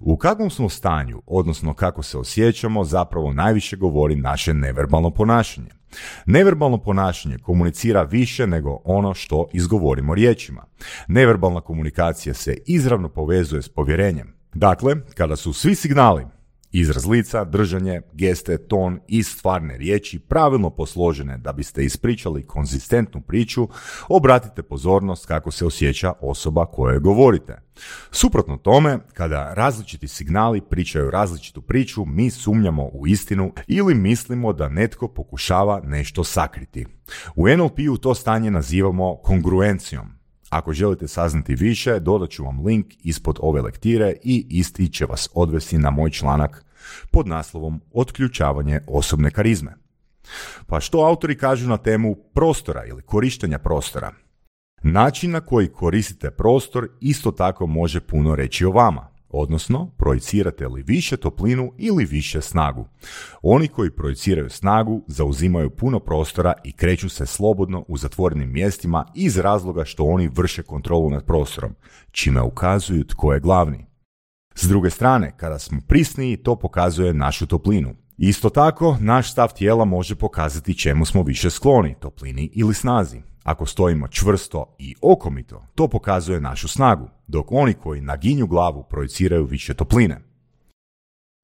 U 0.00 0.16
kakvom 0.16 0.50
smo 0.50 0.68
stanju, 0.68 1.22
odnosno 1.26 1.74
kako 1.74 2.02
se 2.02 2.18
osjećamo, 2.18 2.84
zapravo 2.84 3.32
najviše 3.32 3.76
govori 3.76 4.16
naše 4.16 4.54
neverbalno 4.54 5.10
ponašanje. 5.10 5.70
Neverbalno 6.26 6.78
ponašanje 6.78 7.38
komunicira 7.38 8.02
više 8.02 8.46
nego 8.46 8.78
ono 8.84 9.14
što 9.14 9.46
izgovorimo 9.52 10.14
riječima. 10.14 10.64
Neverbalna 11.08 11.60
komunikacija 11.60 12.34
se 12.34 12.56
izravno 12.66 13.08
povezuje 13.08 13.62
s 13.62 13.68
povjerenjem. 13.68 14.34
Dakle, 14.54 14.96
kada 15.14 15.36
su 15.36 15.52
svi 15.52 15.74
signali 15.74 16.26
Izraz 16.72 17.06
lica, 17.06 17.44
držanje, 17.44 18.00
geste, 18.12 18.58
ton 18.58 19.00
i 19.08 19.22
stvarne 19.22 19.76
riječi 19.76 20.18
pravilno 20.18 20.70
posložene 20.70 21.38
da 21.38 21.52
biste 21.52 21.84
ispričali 21.84 22.46
konzistentnu 22.46 23.20
priču, 23.20 23.68
obratite 24.08 24.62
pozornost 24.62 25.26
kako 25.26 25.50
se 25.50 25.66
osjeća 25.66 26.12
osoba 26.20 26.66
kojoj 26.66 26.98
govorite. 26.98 27.62
Suprotno 28.10 28.56
tome, 28.56 28.98
kada 29.12 29.54
različiti 29.54 30.08
signali 30.08 30.60
pričaju 30.60 31.10
različitu 31.10 31.62
priču, 31.62 32.04
mi 32.04 32.30
sumnjamo 32.30 32.84
u 32.92 33.06
istinu 33.06 33.52
ili 33.66 33.94
mislimo 33.94 34.52
da 34.52 34.68
netko 34.68 35.08
pokušava 35.08 35.80
nešto 35.84 36.24
sakriti. 36.24 36.86
U 37.36 37.48
NLP-u 37.48 37.96
to 37.96 38.14
stanje 38.14 38.50
nazivamo 38.50 39.16
kongruencijom. 39.16 40.17
Ako 40.50 40.72
želite 40.72 41.08
saznati 41.08 41.54
više, 41.54 42.00
dodat 42.00 42.30
ću 42.30 42.44
vam 42.44 42.66
link 42.66 42.86
ispod 43.02 43.38
ove 43.40 43.62
lektire 43.62 44.14
i 44.22 44.46
isti 44.50 44.92
će 44.92 45.06
vas 45.06 45.28
odvesti 45.34 45.78
na 45.78 45.90
moj 45.90 46.10
članak 46.10 46.64
pod 47.10 47.26
naslovom 47.26 47.80
Otključavanje 47.92 48.80
osobne 48.86 49.30
karizme. 49.30 49.74
Pa 50.66 50.80
što 50.80 50.98
autori 50.98 51.38
kažu 51.38 51.68
na 51.68 51.76
temu 51.76 52.16
prostora 52.34 52.84
ili 52.84 53.02
korištenja 53.02 53.58
prostora? 53.58 54.12
Način 54.82 55.30
na 55.30 55.40
koji 55.40 55.68
koristite 55.68 56.30
prostor 56.30 56.88
isto 57.00 57.30
tako 57.30 57.66
može 57.66 58.00
puno 58.00 58.34
reći 58.34 58.64
o 58.64 58.70
vama, 58.70 59.08
odnosno 59.28 59.90
projicirate 59.96 60.68
li 60.68 60.82
više 60.82 61.16
toplinu 61.16 61.72
ili 61.76 62.04
više 62.04 62.40
snagu. 62.40 62.88
Oni 63.42 63.68
koji 63.68 63.90
projiciraju 63.90 64.50
snagu 64.50 65.04
zauzimaju 65.06 65.70
puno 65.70 66.00
prostora 66.00 66.52
i 66.64 66.72
kreću 66.72 67.08
se 67.08 67.26
slobodno 67.26 67.84
u 67.88 67.96
zatvorenim 67.96 68.52
mjestima 68.52 69.04
iz 69.14 69.38
razloga 69.38 69.84
što 69.84 70.04
oni 70.04 70.28
vrše 70.28 70.62
kontrolu 70.62 71.10
nad 71.10 71.24
prostorom, 71.24 71.74
čime 72.10 72.42
ukazuju 72.42 73.04
tko 73.04 73.32
je 73.32 73.40
glavni. 73.40 73.86
S 74.54 74.68
druge 74.68 74.90
strane, 74.90 75.32
kada 75.36 75.58
smo 75.58 75.80
prisniji, 75.88 76.36
to 76.36 76.56
pokazuje 76.56 77.14
našu 77.14 77.46
toplinu. 77.46 77.94
Isto 78.18 78.50
tako, 78.50 78.96
naš 79.00 79.32
stav 79.32 79.54
tijela 79.54 79.84
može 79.84 80.14
pokazati 80.14 80.78
čemu 80.78 81.04
smo 81.04 81.22
više 81.22 81.50
skloni, 81.50 81.96
toplini 82.00 82.50
ili 82.52 82.74
snazi. 82.74 83.20
Ako 83.42 83.66
stojimo 83.66 84.08
čvrsto 84.08 84.76
i 84.78 84.94
okomito, 85.02 85.66
to 85.74 85.88
pokazuje 85.88 86.40
našu 86.40 86.68
snagu, 86.68 87.08
dok 87.26 87.52
oni 87.52 87.74
koji 87.74 88.00
naginju 88.00 88.46
glavu 88.46 88.84
projiciraju 88.90 89.44
više 89.44 89.74
topline. 89.74 90.20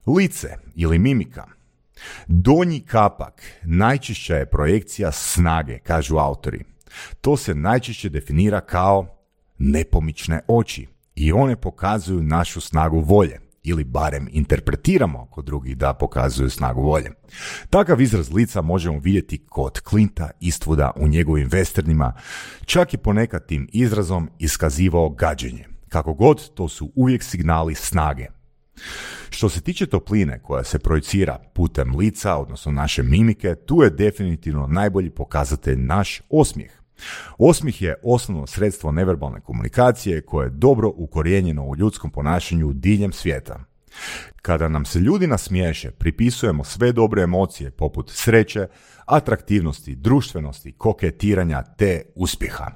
Lice 0.07 0.47
ili 0.75 0.99
mimika. 0.99 1.45
Donji 2.27 2.79
kapak 2.79 3.41
najčešća 3.63 4.35
je 4.35 4.49
projekcija 4.49 5.11
snage, 5.11 5.79
kažu 5.79 6.17
autori. 6.17 6.63
To 7.21 7.37
se 7.37 7.55
najčešće 7.55 8.09
definira 8.09 8.61
kao 8.61 9.07
nepomične 9.57 10.41
oči, 10.47 10.87
i 11.15 11.31
one 11.31 11.55
pokazuju 11.55 12.23
našu 12.23 12.61
snagu 12.61 12.99
volje 12.99 13.44
ili 13.65 13.83
barem 13.83 14.27
interpretiramo 14.31 15.25
kod 15.25 15.45
drugih 15.45 15.77
da 15.77 15.93
pokazuju 15.93 16.49
snagu 16.49 16.81
volje. 16.81 17.11
Takav 17.69 18.01
izraz 18.01 18.31
lica 18.31 18.61
možemo 18.61 18.99
vidjeti 18.99 19.45
kod 19.49 19.79
Klinta 19.79 20.29
Istvuda 20.39 20.91
u 20.95 21.07
njegovim 21.07 21.49
westernima, 21.49 22.11
čak 22.65 22.93
i 22.93 22.97
ponekad 22.97 23.45
tim 23.45 23.67
izrazom 23.71 24.29
iskazivao 24.39 25.09
gađenje. 25.09 25.65
Kako 25.89 26.13
god, 26.13 26.53
to 26.53 26.67
su 26.67 26.91
uvijek 26.95 27.23
signali 27.23 27.75
snage. 27.75 28.27
Što 29.29 29.49
se 29.49 29.61
tiče 29.61 29.85
topline 29.85 30.39
koja 30.39 30.63
se 30.63 30.79
projicira 30.79 31.39
putem 31.53 31.95
lica, 31.95 32.35
odnosno 32.35 32.71
naše 32.71 33.03
mimike, 33.03 33.55
tu 33.55 33.81
je 33.83 33.89
definitivno 33.89 34.67
najbolji 34.67 35.09
pokazatelj 35.09 35.77
naš 35.77 36.21
osmijeh. 36.29 36.84
Osmih 37.37 37.81
je 37.81 37.95
osnovno 38.03 38.47
sredstvo 38.47 38.91
neverbalne 38.91 39.41
komunikacije 39.41 40.21
koje 40.21 40.45
je 40.45 40.49
dobro 40.49 40.91
ukorijenjeno 40.95 41.65
u 41.65 41.75
ljudskom 41.75 42.11
ponašanju 42.11 42.73
diljem 42.73 43.11
svijeta. 43.11 43.59
Kada 44.41 44.67
nam 44.67 44.85
se 44.85 44.99
ljudi 44.99 45.27
nasmiješe, 45.27 45.91
pripisujemo 45.91 46.63
sve 46.63 46.91
dobre 46.91 47.21
emocije 47.21 47.71
poput 47.71 48.11
sreće, 48.11 48.67
atraktivnosti, 49.05 49.95
društvenosti, 49.95 50.71
koketiranja 50.71 51.63
te 51.63 52.01
uspjeha. 52.15 52.71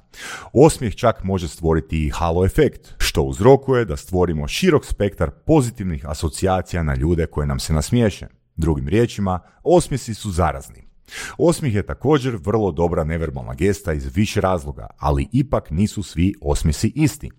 Osmijeh 0.54 0.96
čak 0.96 1.24
može 1.24 1.48
stvoriti 1.48 2.06
i 2.06 2.10
halo 2.10 2.46
efekt, 2.46 2.94
što 2.98 3.22
uzrokuje 3.22 3.86
da 3.86 3.98
stvorimo 3.98 4.48
širok 4.48 4.86
spektar 4.86 5.30
pozitivnih 5.46 6.06
asocijacija 6.10 6.84
na 6.84 6.96
ljude 6.96 7.26
koje 7.26 7.48
nam 7.48 7.60
se 7.60 7.74
nasmiješe. 7.74 8.28
Drugim 8.56 8.88
riječima, 8.88 9.40
osmjesi 9.64 10.14
su 10.14 10.32
zarazni. 10.32 10.89
Osmih 11.38 11.76
je 11.76 11.86
također 11.86 12.36
vrlo 12.36 12.72
dobra 12.72 13.04
neverbalna 13.04 13.54
gesta 13.54 13.94
iz 13.94 14.16
više 14.16 14.42
razloga, 14.42 14.88
ali 14.98 15.28
ipak 15.32 15.72
nisu 15.72 16.04
svi 16.04 16.34
osmisi 16.42 16.92
isti. 16.96 17.30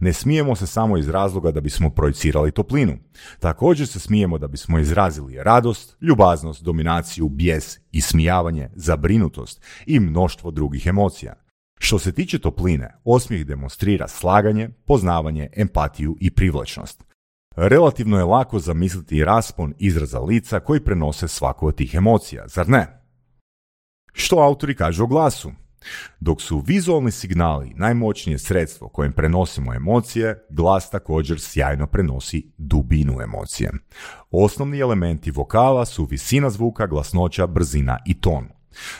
Ne 0.00 0.12
smijemo 0.12 0.56
se 0.56 0.66
samo 0.66 0.98
iz 0.98 1.08
razloga 1.08 1.50
da 1.50 1.60
bismo 1.60 1.90
projicirali 1.90 2.52
toplinu. 2.52 2.98
Također 3.38 3.86
se 3.86 4.00
smijemo 4.00 4.38
da 4.38 4.48
bismo 4.48 4.78
izrazili 4.78 5.42
radost, 5.42 5.96
ljubaznost, 6.00 6.62
dominaciju, 6.62 7.28
bijes, 7.28 7.78
ismijavanje, 7.92 8.70
zabrinutost 8.74 9.62
i 9.86 10.00
mnoštvo 10.00 10.50
drugih 10.50 10.86
emocija. 10.86 11.34
Što 11.78 11.98
se 11.98 12.12
tiče 12.12 12.38
topline, 12.38 12.94
osmijeh 13.04 13.46
demonstrira 13.46 14.08
slaganje, 14.08 14.68
poznavanje, 14.86 15.48
empatiju 15.56 16.16
i 16.20 16.30
privlačnost. 16.30 17.04
Relativno 17.56 18.18
je 18.18 18.24
lako 18.24 18.58
zamisliti 18.58 19.24
raspon 19.24 19.74
izraza 19.78 20.20
lica 20.20 20.60
koji 20.60 20.80
prenose 20.80 21.28
svaku 21.28 21.66
od 21.66 21.74
tih 21.74 21.94
emocija, 21.94 22.48
zar 22.48 22.68
ne? 22.68 23.03
Što 24.16 24.36
autori 24.36 24.74
kažu 24.74 25.04
o 25.04 25.06
glasu? 25.06 25.52
Dok 26.20 26.42
su 26.42 26.62
vizualni 26.66 27.10
signali 27.10 27.72
najmoćnije 27.76 28.38
sredstvo 28.38 28.88
kojim 28.88 29.12
prenosimo 29.12 29.74
emocije, 29.74 30.46
glas 30.50 30.90
također 30.90 31.40
sjajno 31.40 31.86
prenosi 31.86 32.52
dubinu 32.58 33.20
emocije. 33.20 33.70
Osnovni 34.30 34.78
elementi 34.78 35.30
vokala 35.30 35.84
su 35.84 36.04
visina 36.04 36.50
zvuka, 36.50 36.86
glasnoća, 36.86 37.46
brzina 37.46 37.98
i 38.06 38.20
ton. 38.20 38.48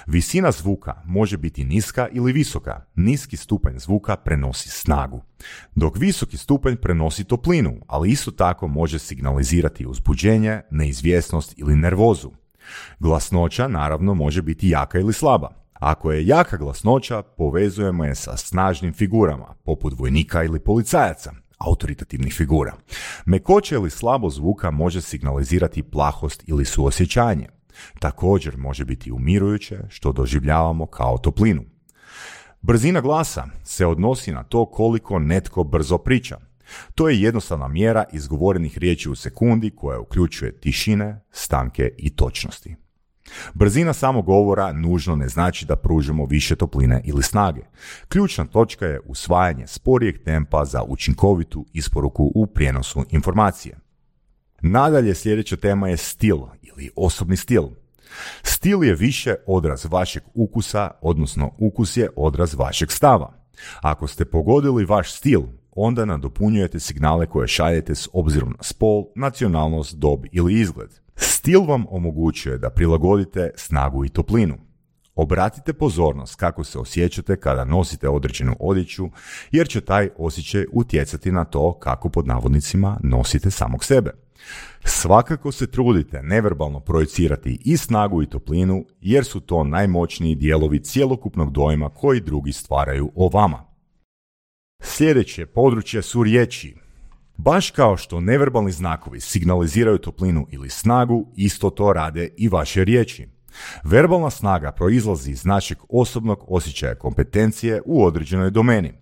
Visina 0.06 0.52
zvuka 0.52 1.02
može 1.04 1.36
biti 1.36 1.64
niska 1.64 2.08
ili 2.12 2.32
visoka. 2.32 2.84
Niski 2.94 3.36
stupanj 3.36 3.78
zvuka 3.78 4.16
prenosi 4.16 4.68
snagu, 4.68 5.22
dok 5.74 5.96
visoki 5.96 6.36
stupanj 6.36 6.76
prenosi 6.76 7.24
toplinu, 7.24 7.80
ali 7.86 8.10
isto 8.10 8.30
tako 8.30 8.68
može 8.68 8.98
signalizirati 8.98 9.86
uzbuđenje, 9.86 10.60
neizvjesnost 10.70 11.54
ili 11.56 11.76
nervozu. 11.76 12.30
Glasnoća 12.98 13.68
naravno 13.68 14.14
može 14.14 14.42
biti 14.42 14.68
jaka 14.68 14.98
ili 14.98 15.12
slaba. 15.12 15.48
Ako 15.72 16.12
je 16.12 16.26
jaka 16.26 16.56
glasnoća, 16.56 17.22
povezujemo 17.22 18.04
je 18.04 18.14
sa 18.14 18.36
snažnim 18.36 18.92
figurama, 18.92 19.54
poput 19.64 19.94
vojnika 19.98 20.44
ili 20.44 20.60
policajaca, 20.60 21.32
autoritativnih 21.58 22.34
figura. 22.34 22.74
Mekoće 23.26 23.74
ili 23.74 23.90
slabo 23.90 24.30
zvuka 24.30 24.70
može 24.70 25.00
signalizirati 25.00 25.82
plahost 25.82 26.44
ili 26.46 26.64
suosjećanje. 26.64 27.48
Također 27.98 28.56
može 28.56 28.84
biti 28.84 29.12
umirujuće, 29.12 29.78
što 29.88 30.12
doživljavamo 30.12 30.86
kao 30.86 31.18
toplinu. 31.18 31.62
Brzina 32.62 33.00
glasa 33.00 33.44
se 33.64 33.86
odnosi 33.86 34.32
na 34.32 34.42
to 34.42 34.66
koliko 34.66 35.18
netko 35.18 35.64
brzo 35.64 35.98
priča. 35.98 36.38
To 36.94 37.08
je 37.08 37.20
jednostavna 37.20 37.68
mjera 37.68 38.04
izgovorenih 38.12 38.78
riječi 38.78 39.10
u 39.10 39.14
sekundi 39.14 39.70
koja 39.70 40.00
uključuje 40.00 40.60
tišine, 40.60 41.20
stanke 41.30 41.90
i 41.98 42.16
točnosti. 42.16 42.76
Brzina 43.54 43.92
samog 43.92 44.24
govora 44.24 44.72
nužno 44.72 45.16
ne 45.16 45.28
znači 45.28 45.66
da 45.66 45.76
pružimo 45.76 46.26
više 46.26 46.56
topline 46.56 47.00
ili 47.04 47.22
snage. 47.22 47.60
Ključna 48.08 48.44
točka 48.44 48.86
je 48.86 49.00
usvajanje 49.06 49.66
sporijeg 49.66 50.24
tempa 50.24 50.64
za 50.64 50.82
učinkovitu 50.82 51.66
isporuku 51.72 52.32
u 52.34 52.46
prijenosu 52.46 53.04
informacije. 53.10 53.78
Nadalje 54.62 55.14
sljedeća 55.14 55.56
tema 55.56 55.88
je 55.88 55.96
stil 55.96 56.36
ili 56.62 56.90
osobni 56.96 57.36
stil. 57.36 57.62
Stil 58.42 58.84
je 58.84 58.94
više 58.94 59.34
odraz 59.46 59.86
vašeg 59.90 60.22
ukusa, 60.34 60.90
odnosno 61.00 61.50
ukus 61.58 61.96
je 61.96 62.10
odraz 62.16 62.54
vašeg 62.54 62.90
stava. 62.90 63.32
Ako 63.80 64.06
ste 64.06 64.24
pogodili 64.24 64.84
vaš 64.84 65.12
stil, 65.12 65.42
onda 65.76 66.04
nadopunjujete 66.04 66.80
signale 66.80 67.26
koje 67.26 67.48
šaljete 67.48 67.94
s 67.94 68.08
obzirom 68.12 68.50
na 68.50 68.62
spol, 68.62 69.04
nacionalnost, 69.16 69.96
dob 69.96 70.24
ili 70.32 70.60
izgled. 70.60 70.90
Stil 71.16 71.60
vam 71.60 71.84
omogućuje 71.88 72.58
da 72.58 72.70
prilagodite 72.70 73.50
snagu 73.56 74.04
i 74.04 74.08
toplinu. 74.08 74.54
Obratite 75.14 75.72
pozornost 75.72 76.34
kako 76.34 76.64
se 76.64 76.78
osjećate 76.78 77.36
kada 77.36 77.64
nosite 77.64 78.08
određenu 78.08 78.56
odjeću, 78.60 79.08
jer 79.50 79.68
će 79.68 79.80
taj 79.80 80.08
osjećaj 80.16 80.64
utjecati 80.72 81.32
na 81.32 81.44
to 81.44 81.78
kako 81.78 82.08
pod 82.08 82.26
navodnicima 82.26 82.98
nosite 83.02 83.50
samog 83.50 83.84
sebe. 83.84 84.10
Svakako 84.84 85.52
se 85.52 85.66
trudite 85.66 86.22
neverbalno 86.22 86.80
projicirati 86.80 87.58
i 87.64 87.76
snagu 87.76 88.22
i 88.22 88.26
toplinu, 88.26 88.84
jer 89.00 89.24
su 89.24 89.40
to 89.40 89.64
najmoćniji 89.64 90.34
dijelovi 90.34 90.84
cjelokupnog 90.84 91.52
dojma 91.52 91.88
koji 91.88 92.20
drugi 92.20 92.52
stvaraju 92.52 93.12
o 93.14 93.28
vama. 93.28 93.73
Sljedeće 94.86 95.46
područje 95.46 96.02
su 96.02 96.22
riječi. 96.22 96.74
Baš 97.36 97.70
kao 97.70 97.96
što 97.96 98.20
neverbalni 98.20 98.72
znakovi 98.72 99.20
signaliziraju 99.20 99.98
toplinu 99.98 100.46
ili 100.50 100.70
snagu, 100.70 101.26
isto 101.36 101.70
to 101.70 101.92
rade 101.92 102.28
i 102.36 102.48
vaše 102.48 102.84
riječi. 102.84 103.28
Verbalna 103.84 104.30
snaga 104.30 104.72
proizlazi 104.72 105.30
iz 105.30 105.44
našeg 105.44 105.78
osobnog 105.88 106.44
osjećaja 106.48 106.94
kompetencije 106.94 107.82
u 107.84 108.04
određenoj 108.04 108.50
domeni. 108.50 108.92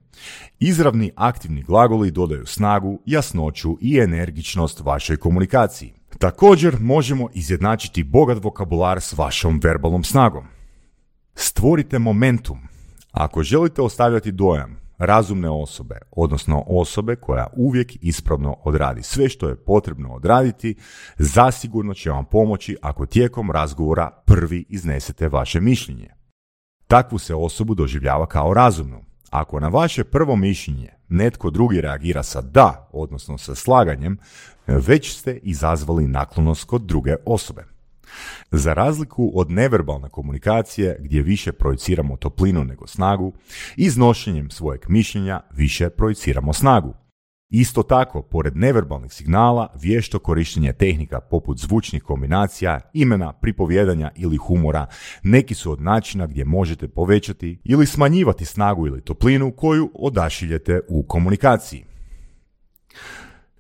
Izravni 0.59 1.11
aktivni 1.17 1.63
glagoli 1.63 2.11
dodaju 2.11 2.47
snagu, 2.47 3.01
jasnoću 3.07 3.79
i 3.81 3.99
energičnost 3.99 4.81
vašoj 4.81 5.17
komunikaciji. 5.17 5.93
Također 6.19 6.77
možemo 6.81 7.29
izjednačiti 7.35 8.05
bogat 8.05 8.45
vokabular 8.45 9.01
s 9.01 9.13
vašom 9.13 9.61
verbalnom 9.63 10.05
snagom. 10.05 10.45
Stvorite 11.35 11.99
momentum. 11.99 12.59
Ako 13.13 13.43
želite 13.43 13.83
ostavljati 13.83 14.33
dojam 14.33 14.82
razumne 15.07 15.51
osobe, 15.51 15.99
odnosno 16.11 16.65
osobe 16.67 17.17
koja 17.17 17.47
uvijek 17.57 17.93
ispravno 18.01 18.57
odradi 18.65 19.03
sve 19.03 19.29
što 19.29 19.49
je 19.49 19.57
potrebno 19.57 20.15
odraditi, 20.15 20.75
zasigurno 21.19 21.95
će 21.95 22.11
vam 22.11 22.25
pomoći 22.25 22.77
ako 22.83 23.07
tijekom 23.07 23.51
razgovora 23.51 24.11
prvi 24.27 24.65
iznesete 24.69 25.29
vaše 25.29 25.61
mišljenje. 25.61 26.09
Takvu 26.87 27.19
se 27.19 27.35
osobu 27.35 27.75
doživljava 27.75 28.27
kao 28.27 28.55
razumnu. 28.55 29.01
Ako 29.31 29.61
na 29.61 29.69
vaše 29.69 30.05
prvo 30.05 30.37
mišljenje 30.37 30.89
netko 31.09 31.51
drugi 31.51 31.81
reagira 31.81 32.23
sa 32.23 32.41
da, 32.41 32.89
odnosno 32.93 33.39
sa 33.39 33.55
slaganjem, 33.55 34.19
već 34.67 35.19
ste 35.19 35.39
izazvali 35.43 36.09
naklonost 36.09 36.65
kod 36.65 36.83
druge 36.83 37.15
osobe. 37.27 37.72
Za 38.51 38.75
razliku 38.75 39.33
od 39.35 39.51
neverbalne 39.51 40.09
komunikacije 40.09 40.97
gdje 41.01 41.23
više 41.23 41.53
projiciramo 41.53 42.17
toplinu 42.17 42.65
nego 42.65 42.87
snagu, 42.87 43.33
iznošenjem 43.77 44.51
svojeg 44.51 44.81
mišljenja 44.89 45.41
više 45.51 45.91
projiciramo 45.91 46.53
snagu. 46.53 46.95
Isto 47.55 47.83
tako, 47.83 48.23
pored 48.23 48.57
neverbalnih 48.57 49.13
signala, 49.13 49.69
vješto 49.81 50.19
korištenje 50.19 50.73
tehnika 50.73 51.21
poput 51.21 51.59
zvučnih 51.59 52.03
kombinacija, 52.03 52.81
imena, 52.93 53.33
pripovjedanja 53.33 54.11
ili 54.17 54.37
humora 54.37 54.87
neki 55.23 55.55
su 55.55 55.73
od 55.73 55.81
načina 55.81 56.27
gdje 56.27 56.45
možete 56.45 56.89
povećati 56.89 57.59
ili 57.65 57.87
smanjivati 57.87 58.45
snagu 58.45 58.87
ili 58.87 59.01
toplinu 59.01 59.51
koju 59.51 59.91
odašiljete 59.95 60.81
u 60.89 61.03
komunikaciji. 61.03 61.85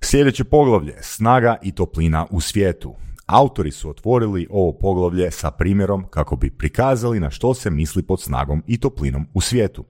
Sljedeće 0.01 0.45
poglavlje, 0.45 0.95
snaga 1.01 1.57
i 1.63 1.73
toplina 1.73 2.27
u 2.31 2.41
svijetu. 2.41 2.95
Autori 3.33 3.71
su 3.71 3.91
otvorili 3.91 4.47
ovo 4.51 4.73
poglavlje 4.73 5.31
sa 5.31 5.51
primjerom 5.51 6.05
kako 6.11 6.37
bi 6.37 6.51
prikazali 6.51 7.21
na 7.21 7.31
što 7.31 7.55
se 7.55 7.71
misli 7.71 8.03
pod 8.03 8.21
snagom 8.21 8.63
i 8.67 8.81
toplinom 8.81 9.27
u 9.35 9.41
svijetu. 9.41 9.85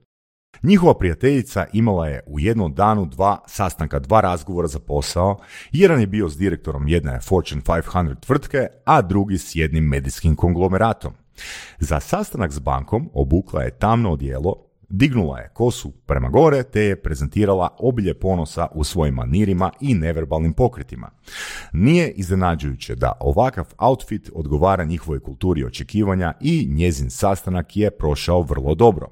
Njihova 0.63 0.95
prijateljica 0.99 1.67
imala 1.73 2.09
je 2.09 2.23
u 2.27 2.41
jednom 2.41 2.75
danu 2.75 3.07
dva 3.07 3.39
sastanka, 3.47 3.99
dva 3.99 4.21
razgovora 4.21 4.69
za 4.69 4.79
posao. 4.79 5.39
Jedan 5.73 6.01
je 6.01 6.07
bio 6.07 6.29
s 6.29 6.37
direktorom 6.37 6.89
jedne 6.89 7.21
Fortune 7.21 7.63
500 7.63 8.21
tvrtke, 8.21 8.67
a 8.85 9.03
drugi 9.03 9.39
s 9.39 9.57
jednim 9.57 9.85
medijskim 9.85 10.37
konglomeratom. 10.37 11.13
Za 11.79 12.01
sastanak 12.01 12.53
s 12.53 12.59
bankom 12.59 13.11
obukla 13.15 13.63
je 13.63 13.79
tamno 13.79 14.13
odijelo, 14.13 14.72
Dignula 14.95 15.39
je 15.39 15.49
kosu 15.49 15.93
prema 16.07 16.29
gore 16.29 16.63
te 16.63 16.81
je 16.81 17.03
prezentirala 17.03 17.77
obilje 17.79 18.15
ponosa 18.15 18.67
u 18.75 18.85
svojim 18.85 19.15
manirima 19.15 19.71
i 19.81 19.95
neverbalnim 19.95 20.53
pokretima. 20.53 21.11
Nije 21.73 22.11
iznenađujuće 22.11 22.95
da 22.95 23.13
ovakav 23.21 23.65
outfit 23.79 24.31
odgovara 24.35 24.85
njihovoj 24.85 25.21
kulturi 25.21 25.65
očekivanja 25.65 26.33
i 26.41 26.69
njezin 26.71 27.11
sastanak 27.11 27.77
je 27.77 27.91
prošao 27.91 28.43
vrlo 28.43 28.75
dobro. 28.75 29.09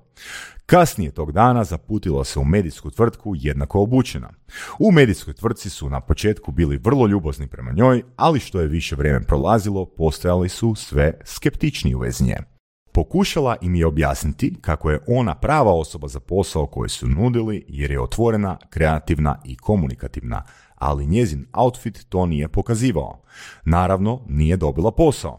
Kasnije 0.66 1.10
tog 1.10 1.32
dana 1.32 1.64
zaputila 1.64 2.24
se 2.24 2.38
u 2.38 2.44
medijsku 2.44 2.90
tvrtku 2.90 3.34
jednako 3.36 3.80
obučena. 3.80 4.30
U 4.78 4.92
medijskoj 4.92 5.34
tvrtci 5.34 5.70
su 5.70 5.90
na 5.90 6.00
početku 6.00 6.52
bili 6.52 6.76
vrlo 6.76 7.06
ljubozni 7.06 7.46
prema 7.46 7.72
njoj, 7.72 8.02
ali 8.16 8.40
što 8.40 8.60
je 8.60 8.66
više 8.66 8.96
vrijeme 8.96 9.20
prolazilo, 9.20 9.86
postojali 9.86 10.48
su 10.48 10.74
sve 10.74 11.12
skeptičniji 11.24 11.94
u 11.94 11.98
vezi 11.98 12.24
nje. 12.24 12.49
Pokušala 12.92 13.57
im 13.61 13.74
je 13.74 13.87
objasniti 13.87 14.55
kako 14.61 14.90
je 14.90 15.00
ona 15.07 15.35
prava 15.35 15.72
osoba 15.72 16.09
za 16.09 16.20
posao 16.20 16.66
koji 16.66 16.88
su 16.88 17.09
nudili 17.09 17.64
jer 17.68 17.90
je 17.90 18.00
otvorena, 18.00 18.59
kreativna 18.70 19.38
i 19.44 19.57
komunikativna, 19.57 20.42
ali 20.74 21.07
njezin 21.07 21.46
outfit 21.53 22.07
to 22.09 22.26
nije 22.26 22.48
pokazivao. 22.48 23.22
Naravno, 23.64 24.20
nije 24.29 24.57
dobila 24.57 24.92
posao. 24.92 25.38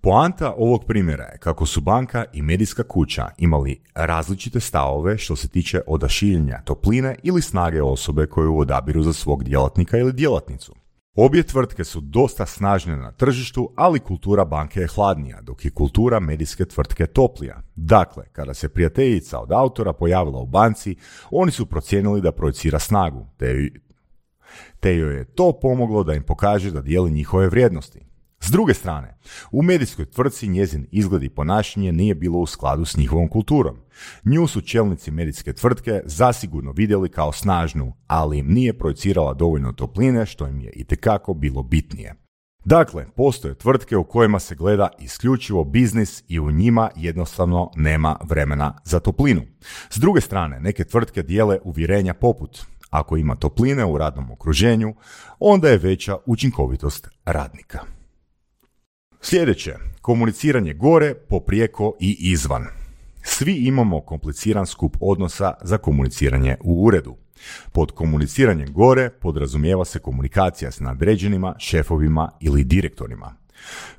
Poanta 0.00 0.54
ovog 0.58 0.84
primjera 0.84 1.24
je 1.24 1.38
kako 1.38 1.66
su 1.66 1.80
banka 1.80 2.24
i 2.32 2.42
medijska 2.42 2.82
kuća 2.82 3.28
imali 3.38 3.82
različite 3.94 4.60
stavove 4.60 5.18
što 5.18 5.36
se 5.36 5.48
tiče 5.48 5.80
odašiljenja 5.86 6.62
topline 6.64 7.16
ili 7.22 7.42
snage 7.42 7.82
osobe 7.82 8.26
koju 8.26 8.58
odabiru 8.58 9.02
za 9.02 9.12
svog 9.12 9.44
djelatnika 9.44 9.98
ili 9.98 10.12
djelatnicu. 10.12 10.74
Obje 11.18 11.42
tvrtke 11.42 11.84
su 11.84 12.00
dosta 12.00 12.46
snažne 12.46 12.96
na 12.96 13.12
tržištu, 13.12 13.72
ali 13.76 14.00
kultura 14.00 14.44
banke 14.44 14.80
je 14.80 14.86
hladnija, 14.86 15.40
dok 15.40 15.64
je 15.64 15.70
kultura 15.70 16.20
medijske 16.20 16.64
tvrtke 16.64 17.06
toplija. 17.06 17.62
Dakle, 17.76 18.24
kada 18.32 18.54
se 18.54 18.68
prijateljica 18.68 19.38
od 19.38 19.52
autora 19.52 19.92
pojavila 19.92 20.38
u 20.38 20.46
banci, 20.46 20.96
oni 21.30 21.52
su 21.52 21.66
procijenili 21.66 22.20
da 22.20 22.32
projicira 22.32 22.78
snagu, 22.78 23.26
te, 23.36 23.70
te 24.80 24.96
joj 24.96 25.16
je 25.16 25.24
to 25.24 25.52
pomoglo 25.62 26.04
da 26.04 26.14
im 26.14 26.22
pokaže 26.22 26.70
da 26.70 26.82
dijeli 26.82 27.10
njihove 27.10 27.48
vrijednosti. 27.48 28.00
S 28.40 28.50
druge 28.50 28.74
strane, 28.74 29.18
u 29.50 29.62
medijskoj 29.62 30.04
tvrtci 30.04 30.48
njezin 30.48 30.86
izgled 30.90 31.22
i 31.22 31.28
ponašanje 31.28 31.92
nije 31.92 32.14
bilo 32.14 32.38
u 32.38 32.46
skladu 32.46 32.84
s 32.84 32.96
njihovom 32.96 33.28
kulturom. 33.28 33.76
Nju 34.24 34.46
su 34.46 34.60
čelnici 34.60 35.10
medijske 35.10 35.52
tvrtke 35.52 36.00
zasigurno 36.04 36.72
vidjeli 36.72 37.08
kao 37.08 37.32
snažnu, 37.32 37.92
ali 38.06 38.38
im 38.38 38.46
nije 38.46 38.78
projicirala 38.78 39.34
dovoljno 39.34 39.72
topline 39.72 40.26
što 40.26 40.46
im 40.46 40.60
je 40.60 40.70
itekako 40.70 41.34
bilo 41.34 41.62
bitnije. 41.62 42.14
Dakle, 42.64 43.06
postoje 43.16 43.54
tvrtke 43.54 43.96
u 43.96 44.04
kojima 44.04 44.38
se 44.38 44.54
gleda 44.54 44.88
isključivo 44.98 45.64
biznis 45.64 46.24
i 46.28 46.40
u 46.40 46.50
njima 46.50 46.90
jednostavno 46.96 47.70
nema 47.76 48.16
vremena 48.24 48.78
za 48.84 49.00
toplinu. 49.00 49.42
S 49.90 49.98
druge 49.98 50.20
strane, 50.20 50.60
neke 50.60 50.84
tvrtke 50.84 51.22
dijele 51.22 51.58
uvjerenja 51.64 52.14
poput 52.14 52.66
ako 52.90 53.16
ima 53.16 53.36
topline 53.36 53.84
u 53.84 53.98
radnom 53.98 54.30
okruženju, 54.30 54.94
onda 55.38 55.68
je 55.68 55.78
veća 55.78 56.16
učinkovitost 56.26 57.08
radnika. 57.24 57.95
Sljedeće, 59.28 59.74
komuniciranje 60.00 60.74
gore, 60.74 61.14
poprijeko 61.14 61.96
i 62.00 62.16
izvan. 62.20 62.66
Svi 63.22 63.54
imamo 63.54 64.00
kompliciran 64.00 64.66
skup 64.66 64.96
odnosa 65.00 65.54
za 65.62 65.78
komuniciranje 65.78 66.56
u 66.60 66.84
uredu. 66.84 67.16
Pod 67.72 67.92
komuniciranjem 67.92 68.72
gore 68.72 69.10
podrazumijeva 69.10 69.84
se 69.84 69.98
komunikacija 69.98 70.70
s 70.70 70.80
nadređenima, 70.80 71.54
šefovima 71.58 72.30
ili 72.40 72.64
direktorima. 72.64 73.36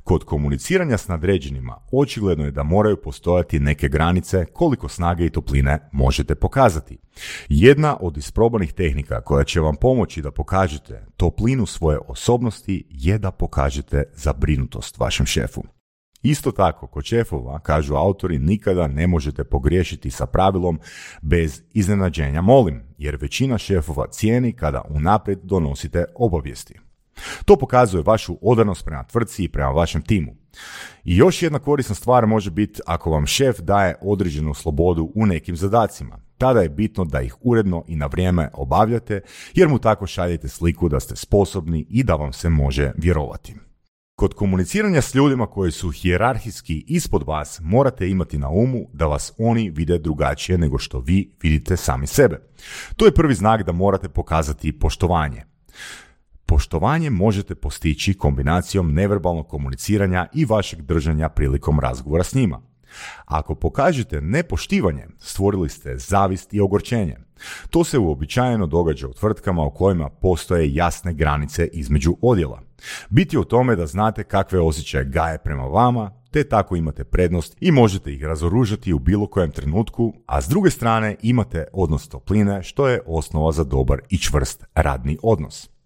Kod 0.04 0.24
komuniciranja 0.24 0.98
s 0.98 1.08
nadređenima 1.08 1.78
očigledno 1.92 2.46
je 2.46 2.52
da 2.52 2.64
moraju 2.64 3.02
postojati 3.02 3.60
neke 3.60 3.90
granice 3.90 4.46
koliko 4.46 4.90
snage 4.90 5.26
i 5.26 5.30
topline 5.30 5.90
možete 5.92 6.36
pokazati. 6.36 6.98
Jedna 7.50 7.98
od 8.02 8.18
isprobanih 8.18 8.74
tehnika 8.74 9.22
koja 9.22 9.44
će 9.44 9.60
vam 9.60 9.76
pomoći 9.76 10.22
da 10.22 10.32
pokažete 10.32 11.06
toplinu 11.18 11.66
svoje 11.66 12.00
osobnosti 12.08 12.84
je 12.90 13.18
da 13.18 13.32
pokažete 13.32 14.04
zabrinutost 14.14 15.00
vašem 15.00 15.26
šefu. 15.26 15.64
Isto 16.22 16.52
tako, 16.52 16.88
kod 16.88 17.04
šefova, 17.04 17.60
kažu 17.60 17.96
autori, 17.96 18.40
nikada 18.40 18.88
ne 18.88 19.08
možete 19.08 19.44
pogriješiti 19.44 20.12
sa 20.12 20.26
pravilom 20.26 20.80
bez 21.22 21.62
iznenađenja 21.74 22.42
molim, 22.42 22.84
jer 22.98 23.18
većina 23.22 23.58
šefova 23.58 24.08
cijeni 24.08 24.54
kada 24.54 24.82
unaprijed 24.90 25.40
donosite 25.44 26.06
obavijesti. 26.16 26.87
To 27.46 27.56
pokazuje 27.56 28.04
vašu 28.04 28.38
odanost 28.42 28.86
prema 28.86 29.04
tvrtci 29.04 29.44
i 29.44 29.50
prema 29.50 29.70
vašem 29.70 30.02
timu. 30.02 30.36
I 31.04 31.18
još 31.18 31.42
jedna 31.44 31.60
korisna 31.60 31.96
stvar 31.96 32.28
može 32.28 32.52
biti 32.52 32.82
ako 32.86 33.12
vam 33.12 33.26
šef 33.26 33.60
daje 33.60 33.96
određenu 34.02 34.54
slobodu 34.54 35.12
u 35.16 35.26
nekim 35.26 35.56
zadacima. 35.56 36.20
Tada 36.38 36.62
je 36.62 36.70
bitno 36.70 37.06
da 37.06 37.22
ih 37.22 37.36
uredno 37.42 37.84
i 37.88 37.96
na 37.96 38.06
vrijeme 38.06 38.50
obavljate, 38.54 39.22
jer 39.54 39.68
mu 39.68 39.80
tako 39.80 40.08
šaljete 40.08 40.48
sliku 40.48 40.90
da 40.90 41.00
ste 41.00 41.16
sposobni 41.16 41.86
i 41.90 42.04
da 42.04 42.16
vam 42.16 42.34
se 42.34 42.50
može 42.50 42.92
vjerovati. 42.98 43.56
Kod 44.16 44.34
komuniciranja 44.34 45.02
s 45.02 45.16
ljudima 45.16 45.48
koji 45.48 45.72
su 45.72 45.92
hijerarhijski 45.92 46.84
ispod 46.88 47.24
vas 47.28 47.60
morate 47.64 48.10
imati 48.10 48.38
na 48.38 48.50
umu 48.50 48.80
da 48.94 49.06
vas 49.06 49.34
oni 49.38 49.70
vide 49.70 49.98
drugačije 49.98 50.58
nego 50.58 50.78
što 50.78 51.00
vi 51.00 51.36
vidite 51.42 51.78
sami 51.78 52.08
sebe. 52.08 52.42
To 52.96 53.06
je 53.06 53.14
prvi 53.14 53.36
znak 53.36 53.64
da 53.64 53.72
morate 53.72 54.10
pokazati 54.10 54.80
poštovanje. 54.80 55.44
Poštovanje 56.48 57.10
možete 57.10 57.56
postići 57.56 58.14
kombinacijom 58.14 58.94
neverbalnog 58.94 59.48
komuniciranja 59.48 60.28
i 60.34 60.46
vašeg 60.46 60.82
držanja 60.82 61.30
prilikom 61.30 61.80
razgovora 61.80 62.24
s 62.24 62.36
njima. 62.36 62.62
Ako 63.26 63.56
pokažete 63.56 64.22
nepoštivanje, 64.22 65.08
stvorili 65.20 65.70
ste 65.70 65.98
zavist 65.98 66.54
i 66.54 66.60
ogorčenje. 66.60 67.18
To 67.70 67.84
se 67.84 68.00
uobičajeno 68.00 68.68
događa 68.68 69.08
u 69.08 69.14
tvrtkama 69.14 69.64
u 69.64 69.72
kojima 69.72 70.10
postoje 70.10 70.74
jasne 70.74 71.14
granice 71.14 71.68
između 71.74 72.16
odjela. 72.22 72.62
Biti 73.10 73.38
u 73.38 73.44
tome 73.44 73.76
da 73.76 73.88
znate 73.88 74.24
kakve 74.24 74.60
osjećaje 74.60 75.06
gaje 75.06 75.38
prema 75.38 75.64
vama, 75.64 76.12
te 76.32 76.44
tako 76.44 76.76
imate 76.76 77.04
prednost 77.04 77.58
i 77.60 77.72
možete 77.72 78.14
ih 78.14 78.24
razoružati 78.24 78.94
u 78.94 79.00
bilo 79.00 79.28
kojem 79.28 79.52
trenutku, 79.52 80.14
a 80.26 80.42
s 80.42 80.48
druge 80.48 80.70
strane 80.70 81.16
imate 81.22 81.66
odnos 81.74 82.08
topline 82.08 82.64
što 82.64 82.88
je 82.88 83.02
osnova 83.06 83.52
za 83.52 83.64
dobar 83.64 84.00
i 84.10 84.18
čvrst 84.18 84.66
radni 84.76 85.18
odnos. 85.24 85.77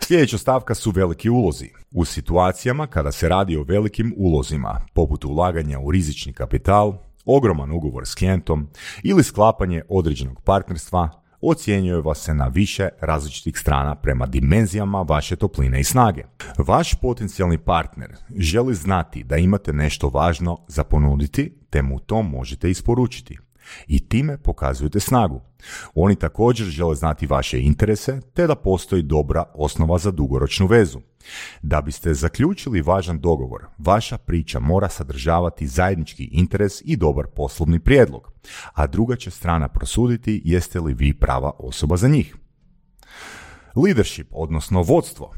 Sljedeća 0.00 0.38
stavka 0.38 0.74
su 0.74 0.90
veliki 0.90 1.30
ulozi. 1.30 1.70
U 1.90 2.04
situacijama 2.04 2.86
kada 2.86 3.12
se 3.12 3.28
radi 3.28 3.56
o 3.56 3.62
velikim 3.62 4.14
ulozima, 4.16 4.80
poput 4.94 5.24
ulaganja 5.24 5.80
u 5.80 5.90
rizični 5.90 6.32
kapital, 6.32 6.98
ogroman 7.24 7.72
ugovor 7.72 8.06
s 8.06 8.14
klijentom 8.14 8.68
ili 9.02 9.24
sklapanje 9.24 9.82
određenog 9.88 10.40
partnerstva, 10.40 11.10
ocjenjuje 11.40 12.00
vas 12.00 12.18
se 12.18 12.34
na 12.34 12.46
više 12.46 12.88
različitih 13.00 13.58
strana 13.58 13.94
prema 13.94 14.26
dimenzijama 14.26 15.02
vaše 15.02 15.36
topline 15.36 15.80
i 15.80 15.84
snage. 15.84 16.24
Vaš 16.58 16.94
potencijalni 16.94 17.58
partner 17.58 18.16
želi 18.36 18.74
znati 18.74 19.24
da 19.24 19.36
imate 19.36 19.72
nešto 19.72 20.08
važno 20.08 20.58
za 20.68 20.84
ponuditi, 20.84 21.52
te 21.70 21.82
mu 21.82 22.00
to 22.00 22.22
možete 22.22 22.70
isporučiti 22.70 23.38
i 23.86 24.08
time 24.08 24.38
pokazujete 24.38 25.00
snagu. 25.00 25.40
Oni 25.94 26.16
također 26.16 26.66
žele 26.66 26.94
znati 26.94 27.26
vaše 27.26 27.60
interese 27.60 28.20
te 28.34 28.46
da 28.46 28.54
postoji 28.54 29.02
dobra 29.02 29.44
osnova 29.54 29.98
za 29.98 30.10
dugoročnu 30.10 30.66
vezu. 30.66 31.00
Da 31.62 31.80
biste 31.80 32.14
zaključili 32.14 32.82
važan 32.82 33.20
dogovor, 33.20 33.66
vaša 33.78 34.18
priča 34.18 34.60
mora 34.60 34.88
sadržavati 34.88 35.66
zajednički 35.66 36.24
interes 36.24 36.82
i 36.84 36.96
dobar 36.96 37.26
poslovni 37.26 37.78
prijedlog, 37.78 38.32
a 38.72 38.86
druga 38.86 39.16
će 39.16 39.30
strana 39.30 39.68
prosuditi 39.68 40.42
jeste 40.44 40.80
li 40.80 40.94
vi 40.94 41.14
prava 41.14 41.50
osoba 41.58 41.96
za 41.96 42.08
njih. 42.08 42.36
Leadership, 43.76 44.28
odnosno 44.30 44.82
vodstvo, 44.82 45.32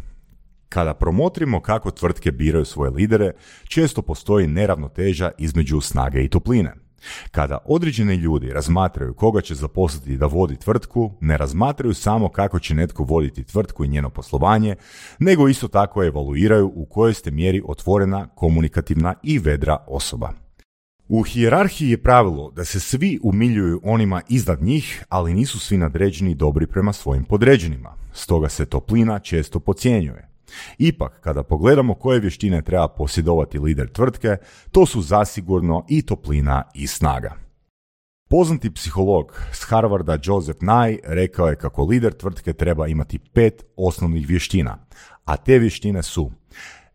kada 0.69 0.95
promotrimo 0.95 1.61
kako 1.61 1.91
tvrtke 1.91 2.33
biraju 2.33 2.65
svoje 2.65 2.91
lidere, 2.91 3.33
često 3.69 4.03
postoji 4.03 4.47
neravnoteža 4.47 5.31
između 5.39 5.81
snage 5.81 6.25
i 6.25 6.29
topline. 6.29 6.88
Kada 7.31 7.59
određeni 7.65 8.15
ljudi 8.15 8.51
razmatraju 8.51 9.15
koga 9.15 9.41
će 9.41 9.55
zaposliti 9.55 10.17
da 10.17 10.27
vodi 10.27 10.57
tvrtku, 10.57 11.13
ne 11.21 11.37
razmatraju 11.37 11.95
samo 11.95 12.29
kako 12.29 12.59
će 12.59 12.75
netko 12.75 13.05
voditi 13.05 13.45
tvrtku 13.45 13.85
i 13.85 13.89
njeno 13.89 14.11
poslovanje, 14.11 14.77
nego 15.19 15.49
isto 15.49 15.69
tako 15.69 16.05
evaluiraju 16.05 16.73
u 16.75 16.85
kojoj 16.85 17.15
ste 17.15 17.31
mjeri 17.31 17.63
otvorena, 17.67 18.29
komunikativna 18.35 19.15
i 19.23 19.39
vedra 19.39 19.85
osoba. 19.87 20.33
U 21.09 21.23
hijerarhiji 21.23 21.91
je 21.91 22.03
pravilo 22.03 22.51
da 22.51 22.65
se 22.65 22.81
svi 22.81 23.19
umiljuju 23.23 23.81
onima 23.85 24.23
iznad 24.29 24.63
njih, 24.63 25.05
ali 25.09 25.35
nisu 25.35 25.59
svi 25.59 25.77
nadređeni 25.77 26.35
dobri 26.35 26.67
prema 26.67 26.93
svojim 26.93 27.25
podređenima. 27.25 27.95
Stoga 28.13 28.49
se 28.49 28.67
toplina 28.67 29.19
često 29.19 29.61
pocijenjuje. 29.61 30.28
Ipak, 30.79 31.21
kada 31.21 31.43
pogledamo 31.43 31.95
koje 31.95 32.21
vještine 32.21 32.63
treba 32.63 32.89
posjedovati 32.89 33.59
lider 33.59 33.93
tvrtke, 33.93 34.37
to 34.71 34.87
su 34.87 35.03
zasigurno 35.03 35.85
i 35.89 36.03
toplina 36.03 36.63
i 36.75 36.87
snaga. 36.87 37.35
Poznati 38.31 38.75
psiholog 38.75 39.43
s 39.53 39.65
Harvarda 39.65 40.19
Joseph 40.23 40.61
Nye 40.61 40.99
rekao 41.05 41.49
je 41.49 41.57
kako 41.57 41.85
lider 41.85 42.13
tvrtke 42.13 42.53
treba 42.53 42.87
imati 42.87 43.19
pet 43.19 43.65
osnovnih 43.77 44.29
vještina, 44.29 44.79
a 45.25 45.37
te 45.37 45.59
vještine 45.59 46.03
su 46.03 46.31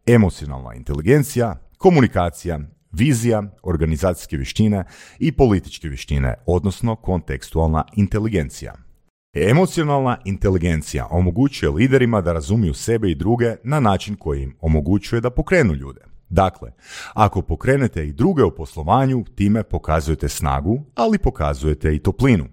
emocionalna 0.05 0.73
inteligencija, 0.73 1.55
komunikacija, 1.77 2.59
vizija, 2.91 3.43
organizacijske 3.63 4.37
vještine 4.37 4.83
i 5.19 5.31
političke 5.31 5.87
vještine, 5.87 6.35
odnosno 6.45 6.95
kontekstualna 6.95 7.85
inteligencija. 7.95 8.73
Emocionalna 9.35 10.17
inteligencija 10.25 11.07
omogućuje 11.11 11.69
liderima 11.69 12.21
da 12.21 12.33
razumiju 12.33 12.73
sebe 12.73 13.11
i 13.11 13.15
druge 13.15 13.55
na 13.63 13.79
način 13.79 14.15
koji 14.15 14.43
im 14.43 14.55
omogućuje 14.61 15.21
da 15.21 15.29
pokrenu 15.29 15.73
ljude. 15.73 16.01
Dakle, 16.29 16.71
ako 17.13 17.41
pokrenete 17.41 18.07
i 18.07 18.13
druge 18.13 18.43
u 18.43 18.55
poslovanju, 18.55 19.25
time 19.35 19.63
pokazujete 19.63 20.29
snagu, 20.29 20.83
ali 20.95 21.17
pokazujete 21.17 21.95
i 21.95 21.99
toplinu. 21.99 22.45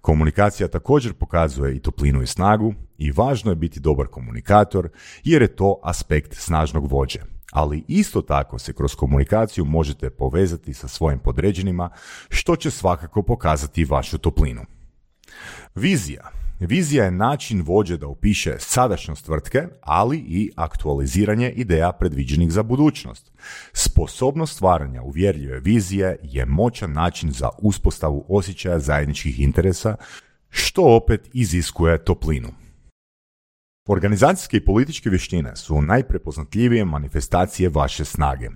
Komunikacija 0.00 0.68
također 0.68 1.12
pokazuje 1.12 1.76
i 1.76 1.80
toplinu 1.80 2.22
i 2.22 2.26
snagu 2.26 2.74
i 2.98 3.12
važno 3.12 3.52
je 3.52 3.56
biti 3.56 3.80
dobar 3.80 4.06
komunikator 4.06 4.88
jer 5.24 5.42
je 5.42 5.56
to 5.56 5.80
aspekt 5.82 6.34
snažnog 6.34 6.92
vođe. 6.92 7.20
Ali 7.52 7.84
isto 7.88 8.22
tako 8.22 8.58
se 8.58 8.72
kroz 8.72 8.94
komunikaciju 8.94 9.64
možete 9.64 10.10
povezati 10.10 10.74
sa 10.74 10.88
svojim 10.88 11.18
podređenima 11.18 11.90
što 12.28 12.56
će 12.56 12.70
svakako 12.70 13.22
pokazati 13.22 13.84
vašu 13.84 14.18
toplinu. 14.18 14.62
Vizija. 15.74 16.30
Vizija 16.60 17.04
je 17.04 17.10
način 17.10 17.62
vođe 17.62 17.96
da 17.96 18.06
upiše 18.06 18.56
sadašnjost 18.58 19.24
tvrtke, 19.24 19.62
ali 19.80 20.18
i 20.18 20.50
aktualiziranje 20.56 21.50
ideja 21.50 21.92
predviđenih 21.92 22.52
za 22.52 22.62
budućnost. 22.62 23.32
Sposobnost 23.72 24.54
stvaranja 24.54 25.02
uvjerljive 25.02 25.60
vizije 25.60 26.16
je 26.22 26.46
moćan 26.46 26.92
način 26.92 27.30
za 27.32 27.48
uspostavu 27.58 28.24
osjećaja 28.28 28.78
zajedničkih 28.78 29.40
interesa, 29.40 29.96
što 30.50 30.82
opet 30.82 31.28
iziskuje 31.32 32.04
toplinu. 32.04 32.48
Organizacijske 33.88 34.56
i 34.56 34.64
političke 34.64 35.10
vještine 35.10 35.56
su 35.56 35.82
najprepoznatljivije 35.82 36.84
manifestacije 36.84 37.68
vaše 37.68 38.04
snage. 38.04 38.48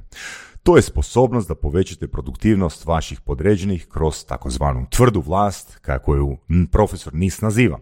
To 0.66 0.76
je 0.76 0.82
sposobnost 0.82 1.48
da 1.48 1.54
povećate 1.54 2.08
produktivnost 2.08 2.86
vaših 2.86 3.20
podređenih 3.20 3.86
kroz 3.88 4.24
takozvanu 4.24 4.86
tvrdu 4.90 5.20
vlast, 5.20 5.78
kako 5.80 6.14
ju 6.14 6.36
profesor 6.72 7.14
NIS 7.14 7.40
naziva. 7.40 7.78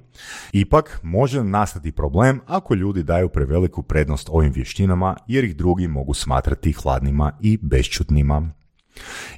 Ipak, 0.53 1.01
može 1.03 1.45
nastati 1.45 1.93
problem 1.93 2.41
ako 2.47 2.75
ljudi 2.75 3.03
daju 3.03 3.29
preveliku 3.29 3.83
prednost 3.83 4.29
ovim 4.33 4.53
vještinama 4.53 5.17
jer 5.27 5.45
ih 5.45 5.57
drugi 5.57 5.89
mogu 5.89 6.15
smatrati 6.15 6.73
hladnima 6.73 7.33
i 7.41 7.59
bešćutnima. 7.63 8.51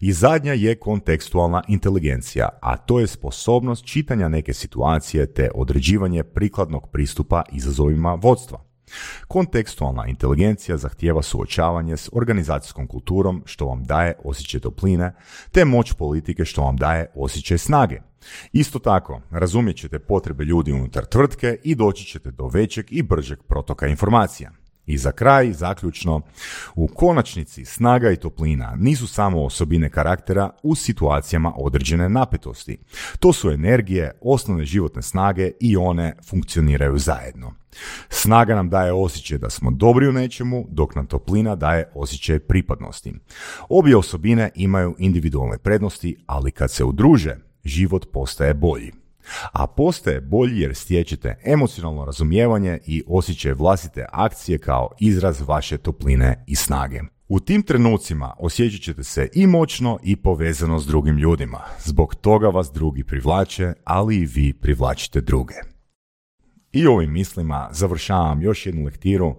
I 0.01 0.13
zadnja 0.13 0.53
je 0.53 0.75
kontekstualna 0.75 1.63
inteligencija, 1.69 2.49
a 2.63 2.77
to 2.77 3.01
je 3.01 3.07
sposobnost 3.07 3.85
čitanja 3.85 4.29
neke 4.29 4.55
situacije 4.55 5.33
te 5.33 5.51
određivanje 5.55 6.23
prikladnog 6.23 6.89
pristupa 6.93 7.43
izazovima 7.53 8.15
vodstva. 8.15 8.76
Kontekstualna 9.29 10.07
inteligencija 10.07 10.77
zahtijeva 10.77 11.23
suočavanje 11.23 11.97
s 11.97 12.09
organizacijskom 12.13 12.87
kulturom 12.87 13.43
što 13.47 13.67
vam 13.67 13.85
daje 13.85 14.15
osjećaj 14.25 14.61
topline, 14.61 15.13
te 15.51 15.65
moć 15.65 15.93
politike 15.93 16.45
što 16.45 16.63
vam 16.63 16.77
daje 16.77 17.11
osjećaj 17.15 17.59
snage. 17.59 18.01
Isto 18.53 18.79
tako, 18.79 19.21
razumjet 19.31 19.77
ćete 19.77 19.99
potrebe 19.99 20.45
ljudi 20.45 20.73
unutar 20.73 21.05
tvrtke 21.05 21.59
i 21.65 21.75
doći 21.75 22.05
ćete 22.05 22.31
do 22.31 22.49
većeg 22.49 22.87
i 22.91 23.03
bržeg 23.03 23.39
protoka 23.49 23.87
informacija. 23.87 24.51
I 24.87 24.99
za 24.99 25.13
kraj, 25.13 25.53
zaključno, 25.53 26.21
u 26.75 26.87
konačnici 26.87 27.65
snaga 27.65 28.11
i 28.11 28.17
toplina 28.17 28.75
nisu 28.79 29.07
samo 29.07 29.45
osobine 29.45 29.91
karaktera 29.91 30.51
u 30.63 30.75
situacijama 30.75 31.53
određene 31.57 32.09
napetosti. 32.09 32.79
To 33.21 33.33
su 33.33 33.51
energije, 33.51 34.19
osnovne 34.21 34.65
životne 34.65 35.03
snage 35.03 35.51
i 35.61 35.77
one 35.77 36.17
funkcioniraju 36.29 36.99
zajedno. 36.99 37.55
Snaga 38.09 38.55
nam 38.55 38.71
daje 38.71 38.93
osjećaj 38.93 39.39
da 39.39 39.51
smo 39.51 39.71
dobri 39.71 40.09
u 40.09 40.13
nečemu, 40.13 40.67
dok 40.71 40.95
nam 40.95 41.07
toplina 41.07 41.57
daje 41.57 41.91
osjećaj 41.95 42.39
pripadnosti. 42.39 43.15
Obje 43.69 43.97
osobine 43.97 44.51
imaju 44.55 44.95
individualne 44.99 45.59
prednosti, 45.59 46.17
ali 46.27 46.51
kad 46.51 46.71
se 46.71 46.85
udruže, 46.85 47.37
život 47.65 48.07
postaje 48.13 48.55
bolji 48.55 48.93
a 49.53 49.67
postaje 49.67 50.21
bolji 50.21 50.61
jer 50.61 50.75
stječete 50.75 51.39
emocionalno 51.45 52.05
razumijevanje 52.05 52.79
i 52.87 53.03
osjećaj 53.07 53.53
vlastite 53.53 54.07
akcije 54.13 54.59
kao 54.59 54.91
izraz 55.01 55.43
vaše 55.49 55.79
topline 55.79 56.45
i 56.47 56.55
snage. 56.55 57.01
U 57.29 57.41
tim 57.41 57.63
trenucima 57.63 58.35
osjećat 58.39 58.81
ćete 58.81 59.05
se 59.05 59.29
i 59.35 59.47
moćno 59.47 59.99
i 60.03 60.17
povezano 60.17 60.79
s 60.79 60.87
drugim 60.87 61.19
ljudima. 61.19 61.61
Zbog 61.85 62.15
toga 62.15 62.49
vas 62.49 62.71
drugi 62.73 63.05
privlače, 63.05 63.73
ali 63.85 64.17
i 64.17 64.27
vi 64.27 64.53
privlačite 64.53 65.21
druge. 65.21 65.55
I 66.73 66.87
ovim 66.87 67.13
mislima 67.13 67.69
završavam 67.73 68.43
još 68.43 68.67
jednu 68.67 68.85
lektiru 68.85 69.37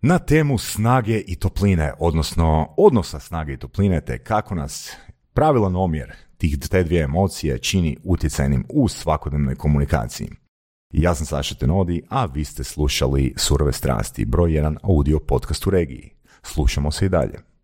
na 0.00 0.18
temu 0.18 0.58
snage 0.58 1.18
i 1.26 1.36
topline, 1.36 1.92
odnosno 1.98 2.74
odnosa 2.76 3.20
snage 3.20 3.52
i 3.52 3.56
topline, 3.56 4.00
te 4.00 4.18
kako 4.18 4.54
nas 4.54 4.96
pravilan 5.32 5.76
omjer 5.76 6.12
tih 6.36 6.58
te 6.70 6.82
dvije 6.84 7.02
emocije 7.02 7.58
čini 7.58 7.96
utjecajnim 8.04 8.64
u 8.68 8.88
svakodnevnoj 8.88 9.54
komunikaciji. 9.54 10.28
Ja 10.92 11.14
sam 11.14 11.26
Saša 11.26 11.54
Tenodi, 11.54 12.02
a 12.08 12.24
vi 12.26 12.44
ste 12.44 12.64
slušali 12.64 13.34
Surove 13.36 13.72
strasti, 13.72 14.24
broj 14.24 14.54
jedan 14.54 14.78
audio 14.82 15.18
podcast 15.18 15.66
u 15.66 15.70
regiji. 15.70 16.10
Slušamo 16.42 16.90
se 16.92 17.06
i 17.06 17.08
dalje. 17.08 17.55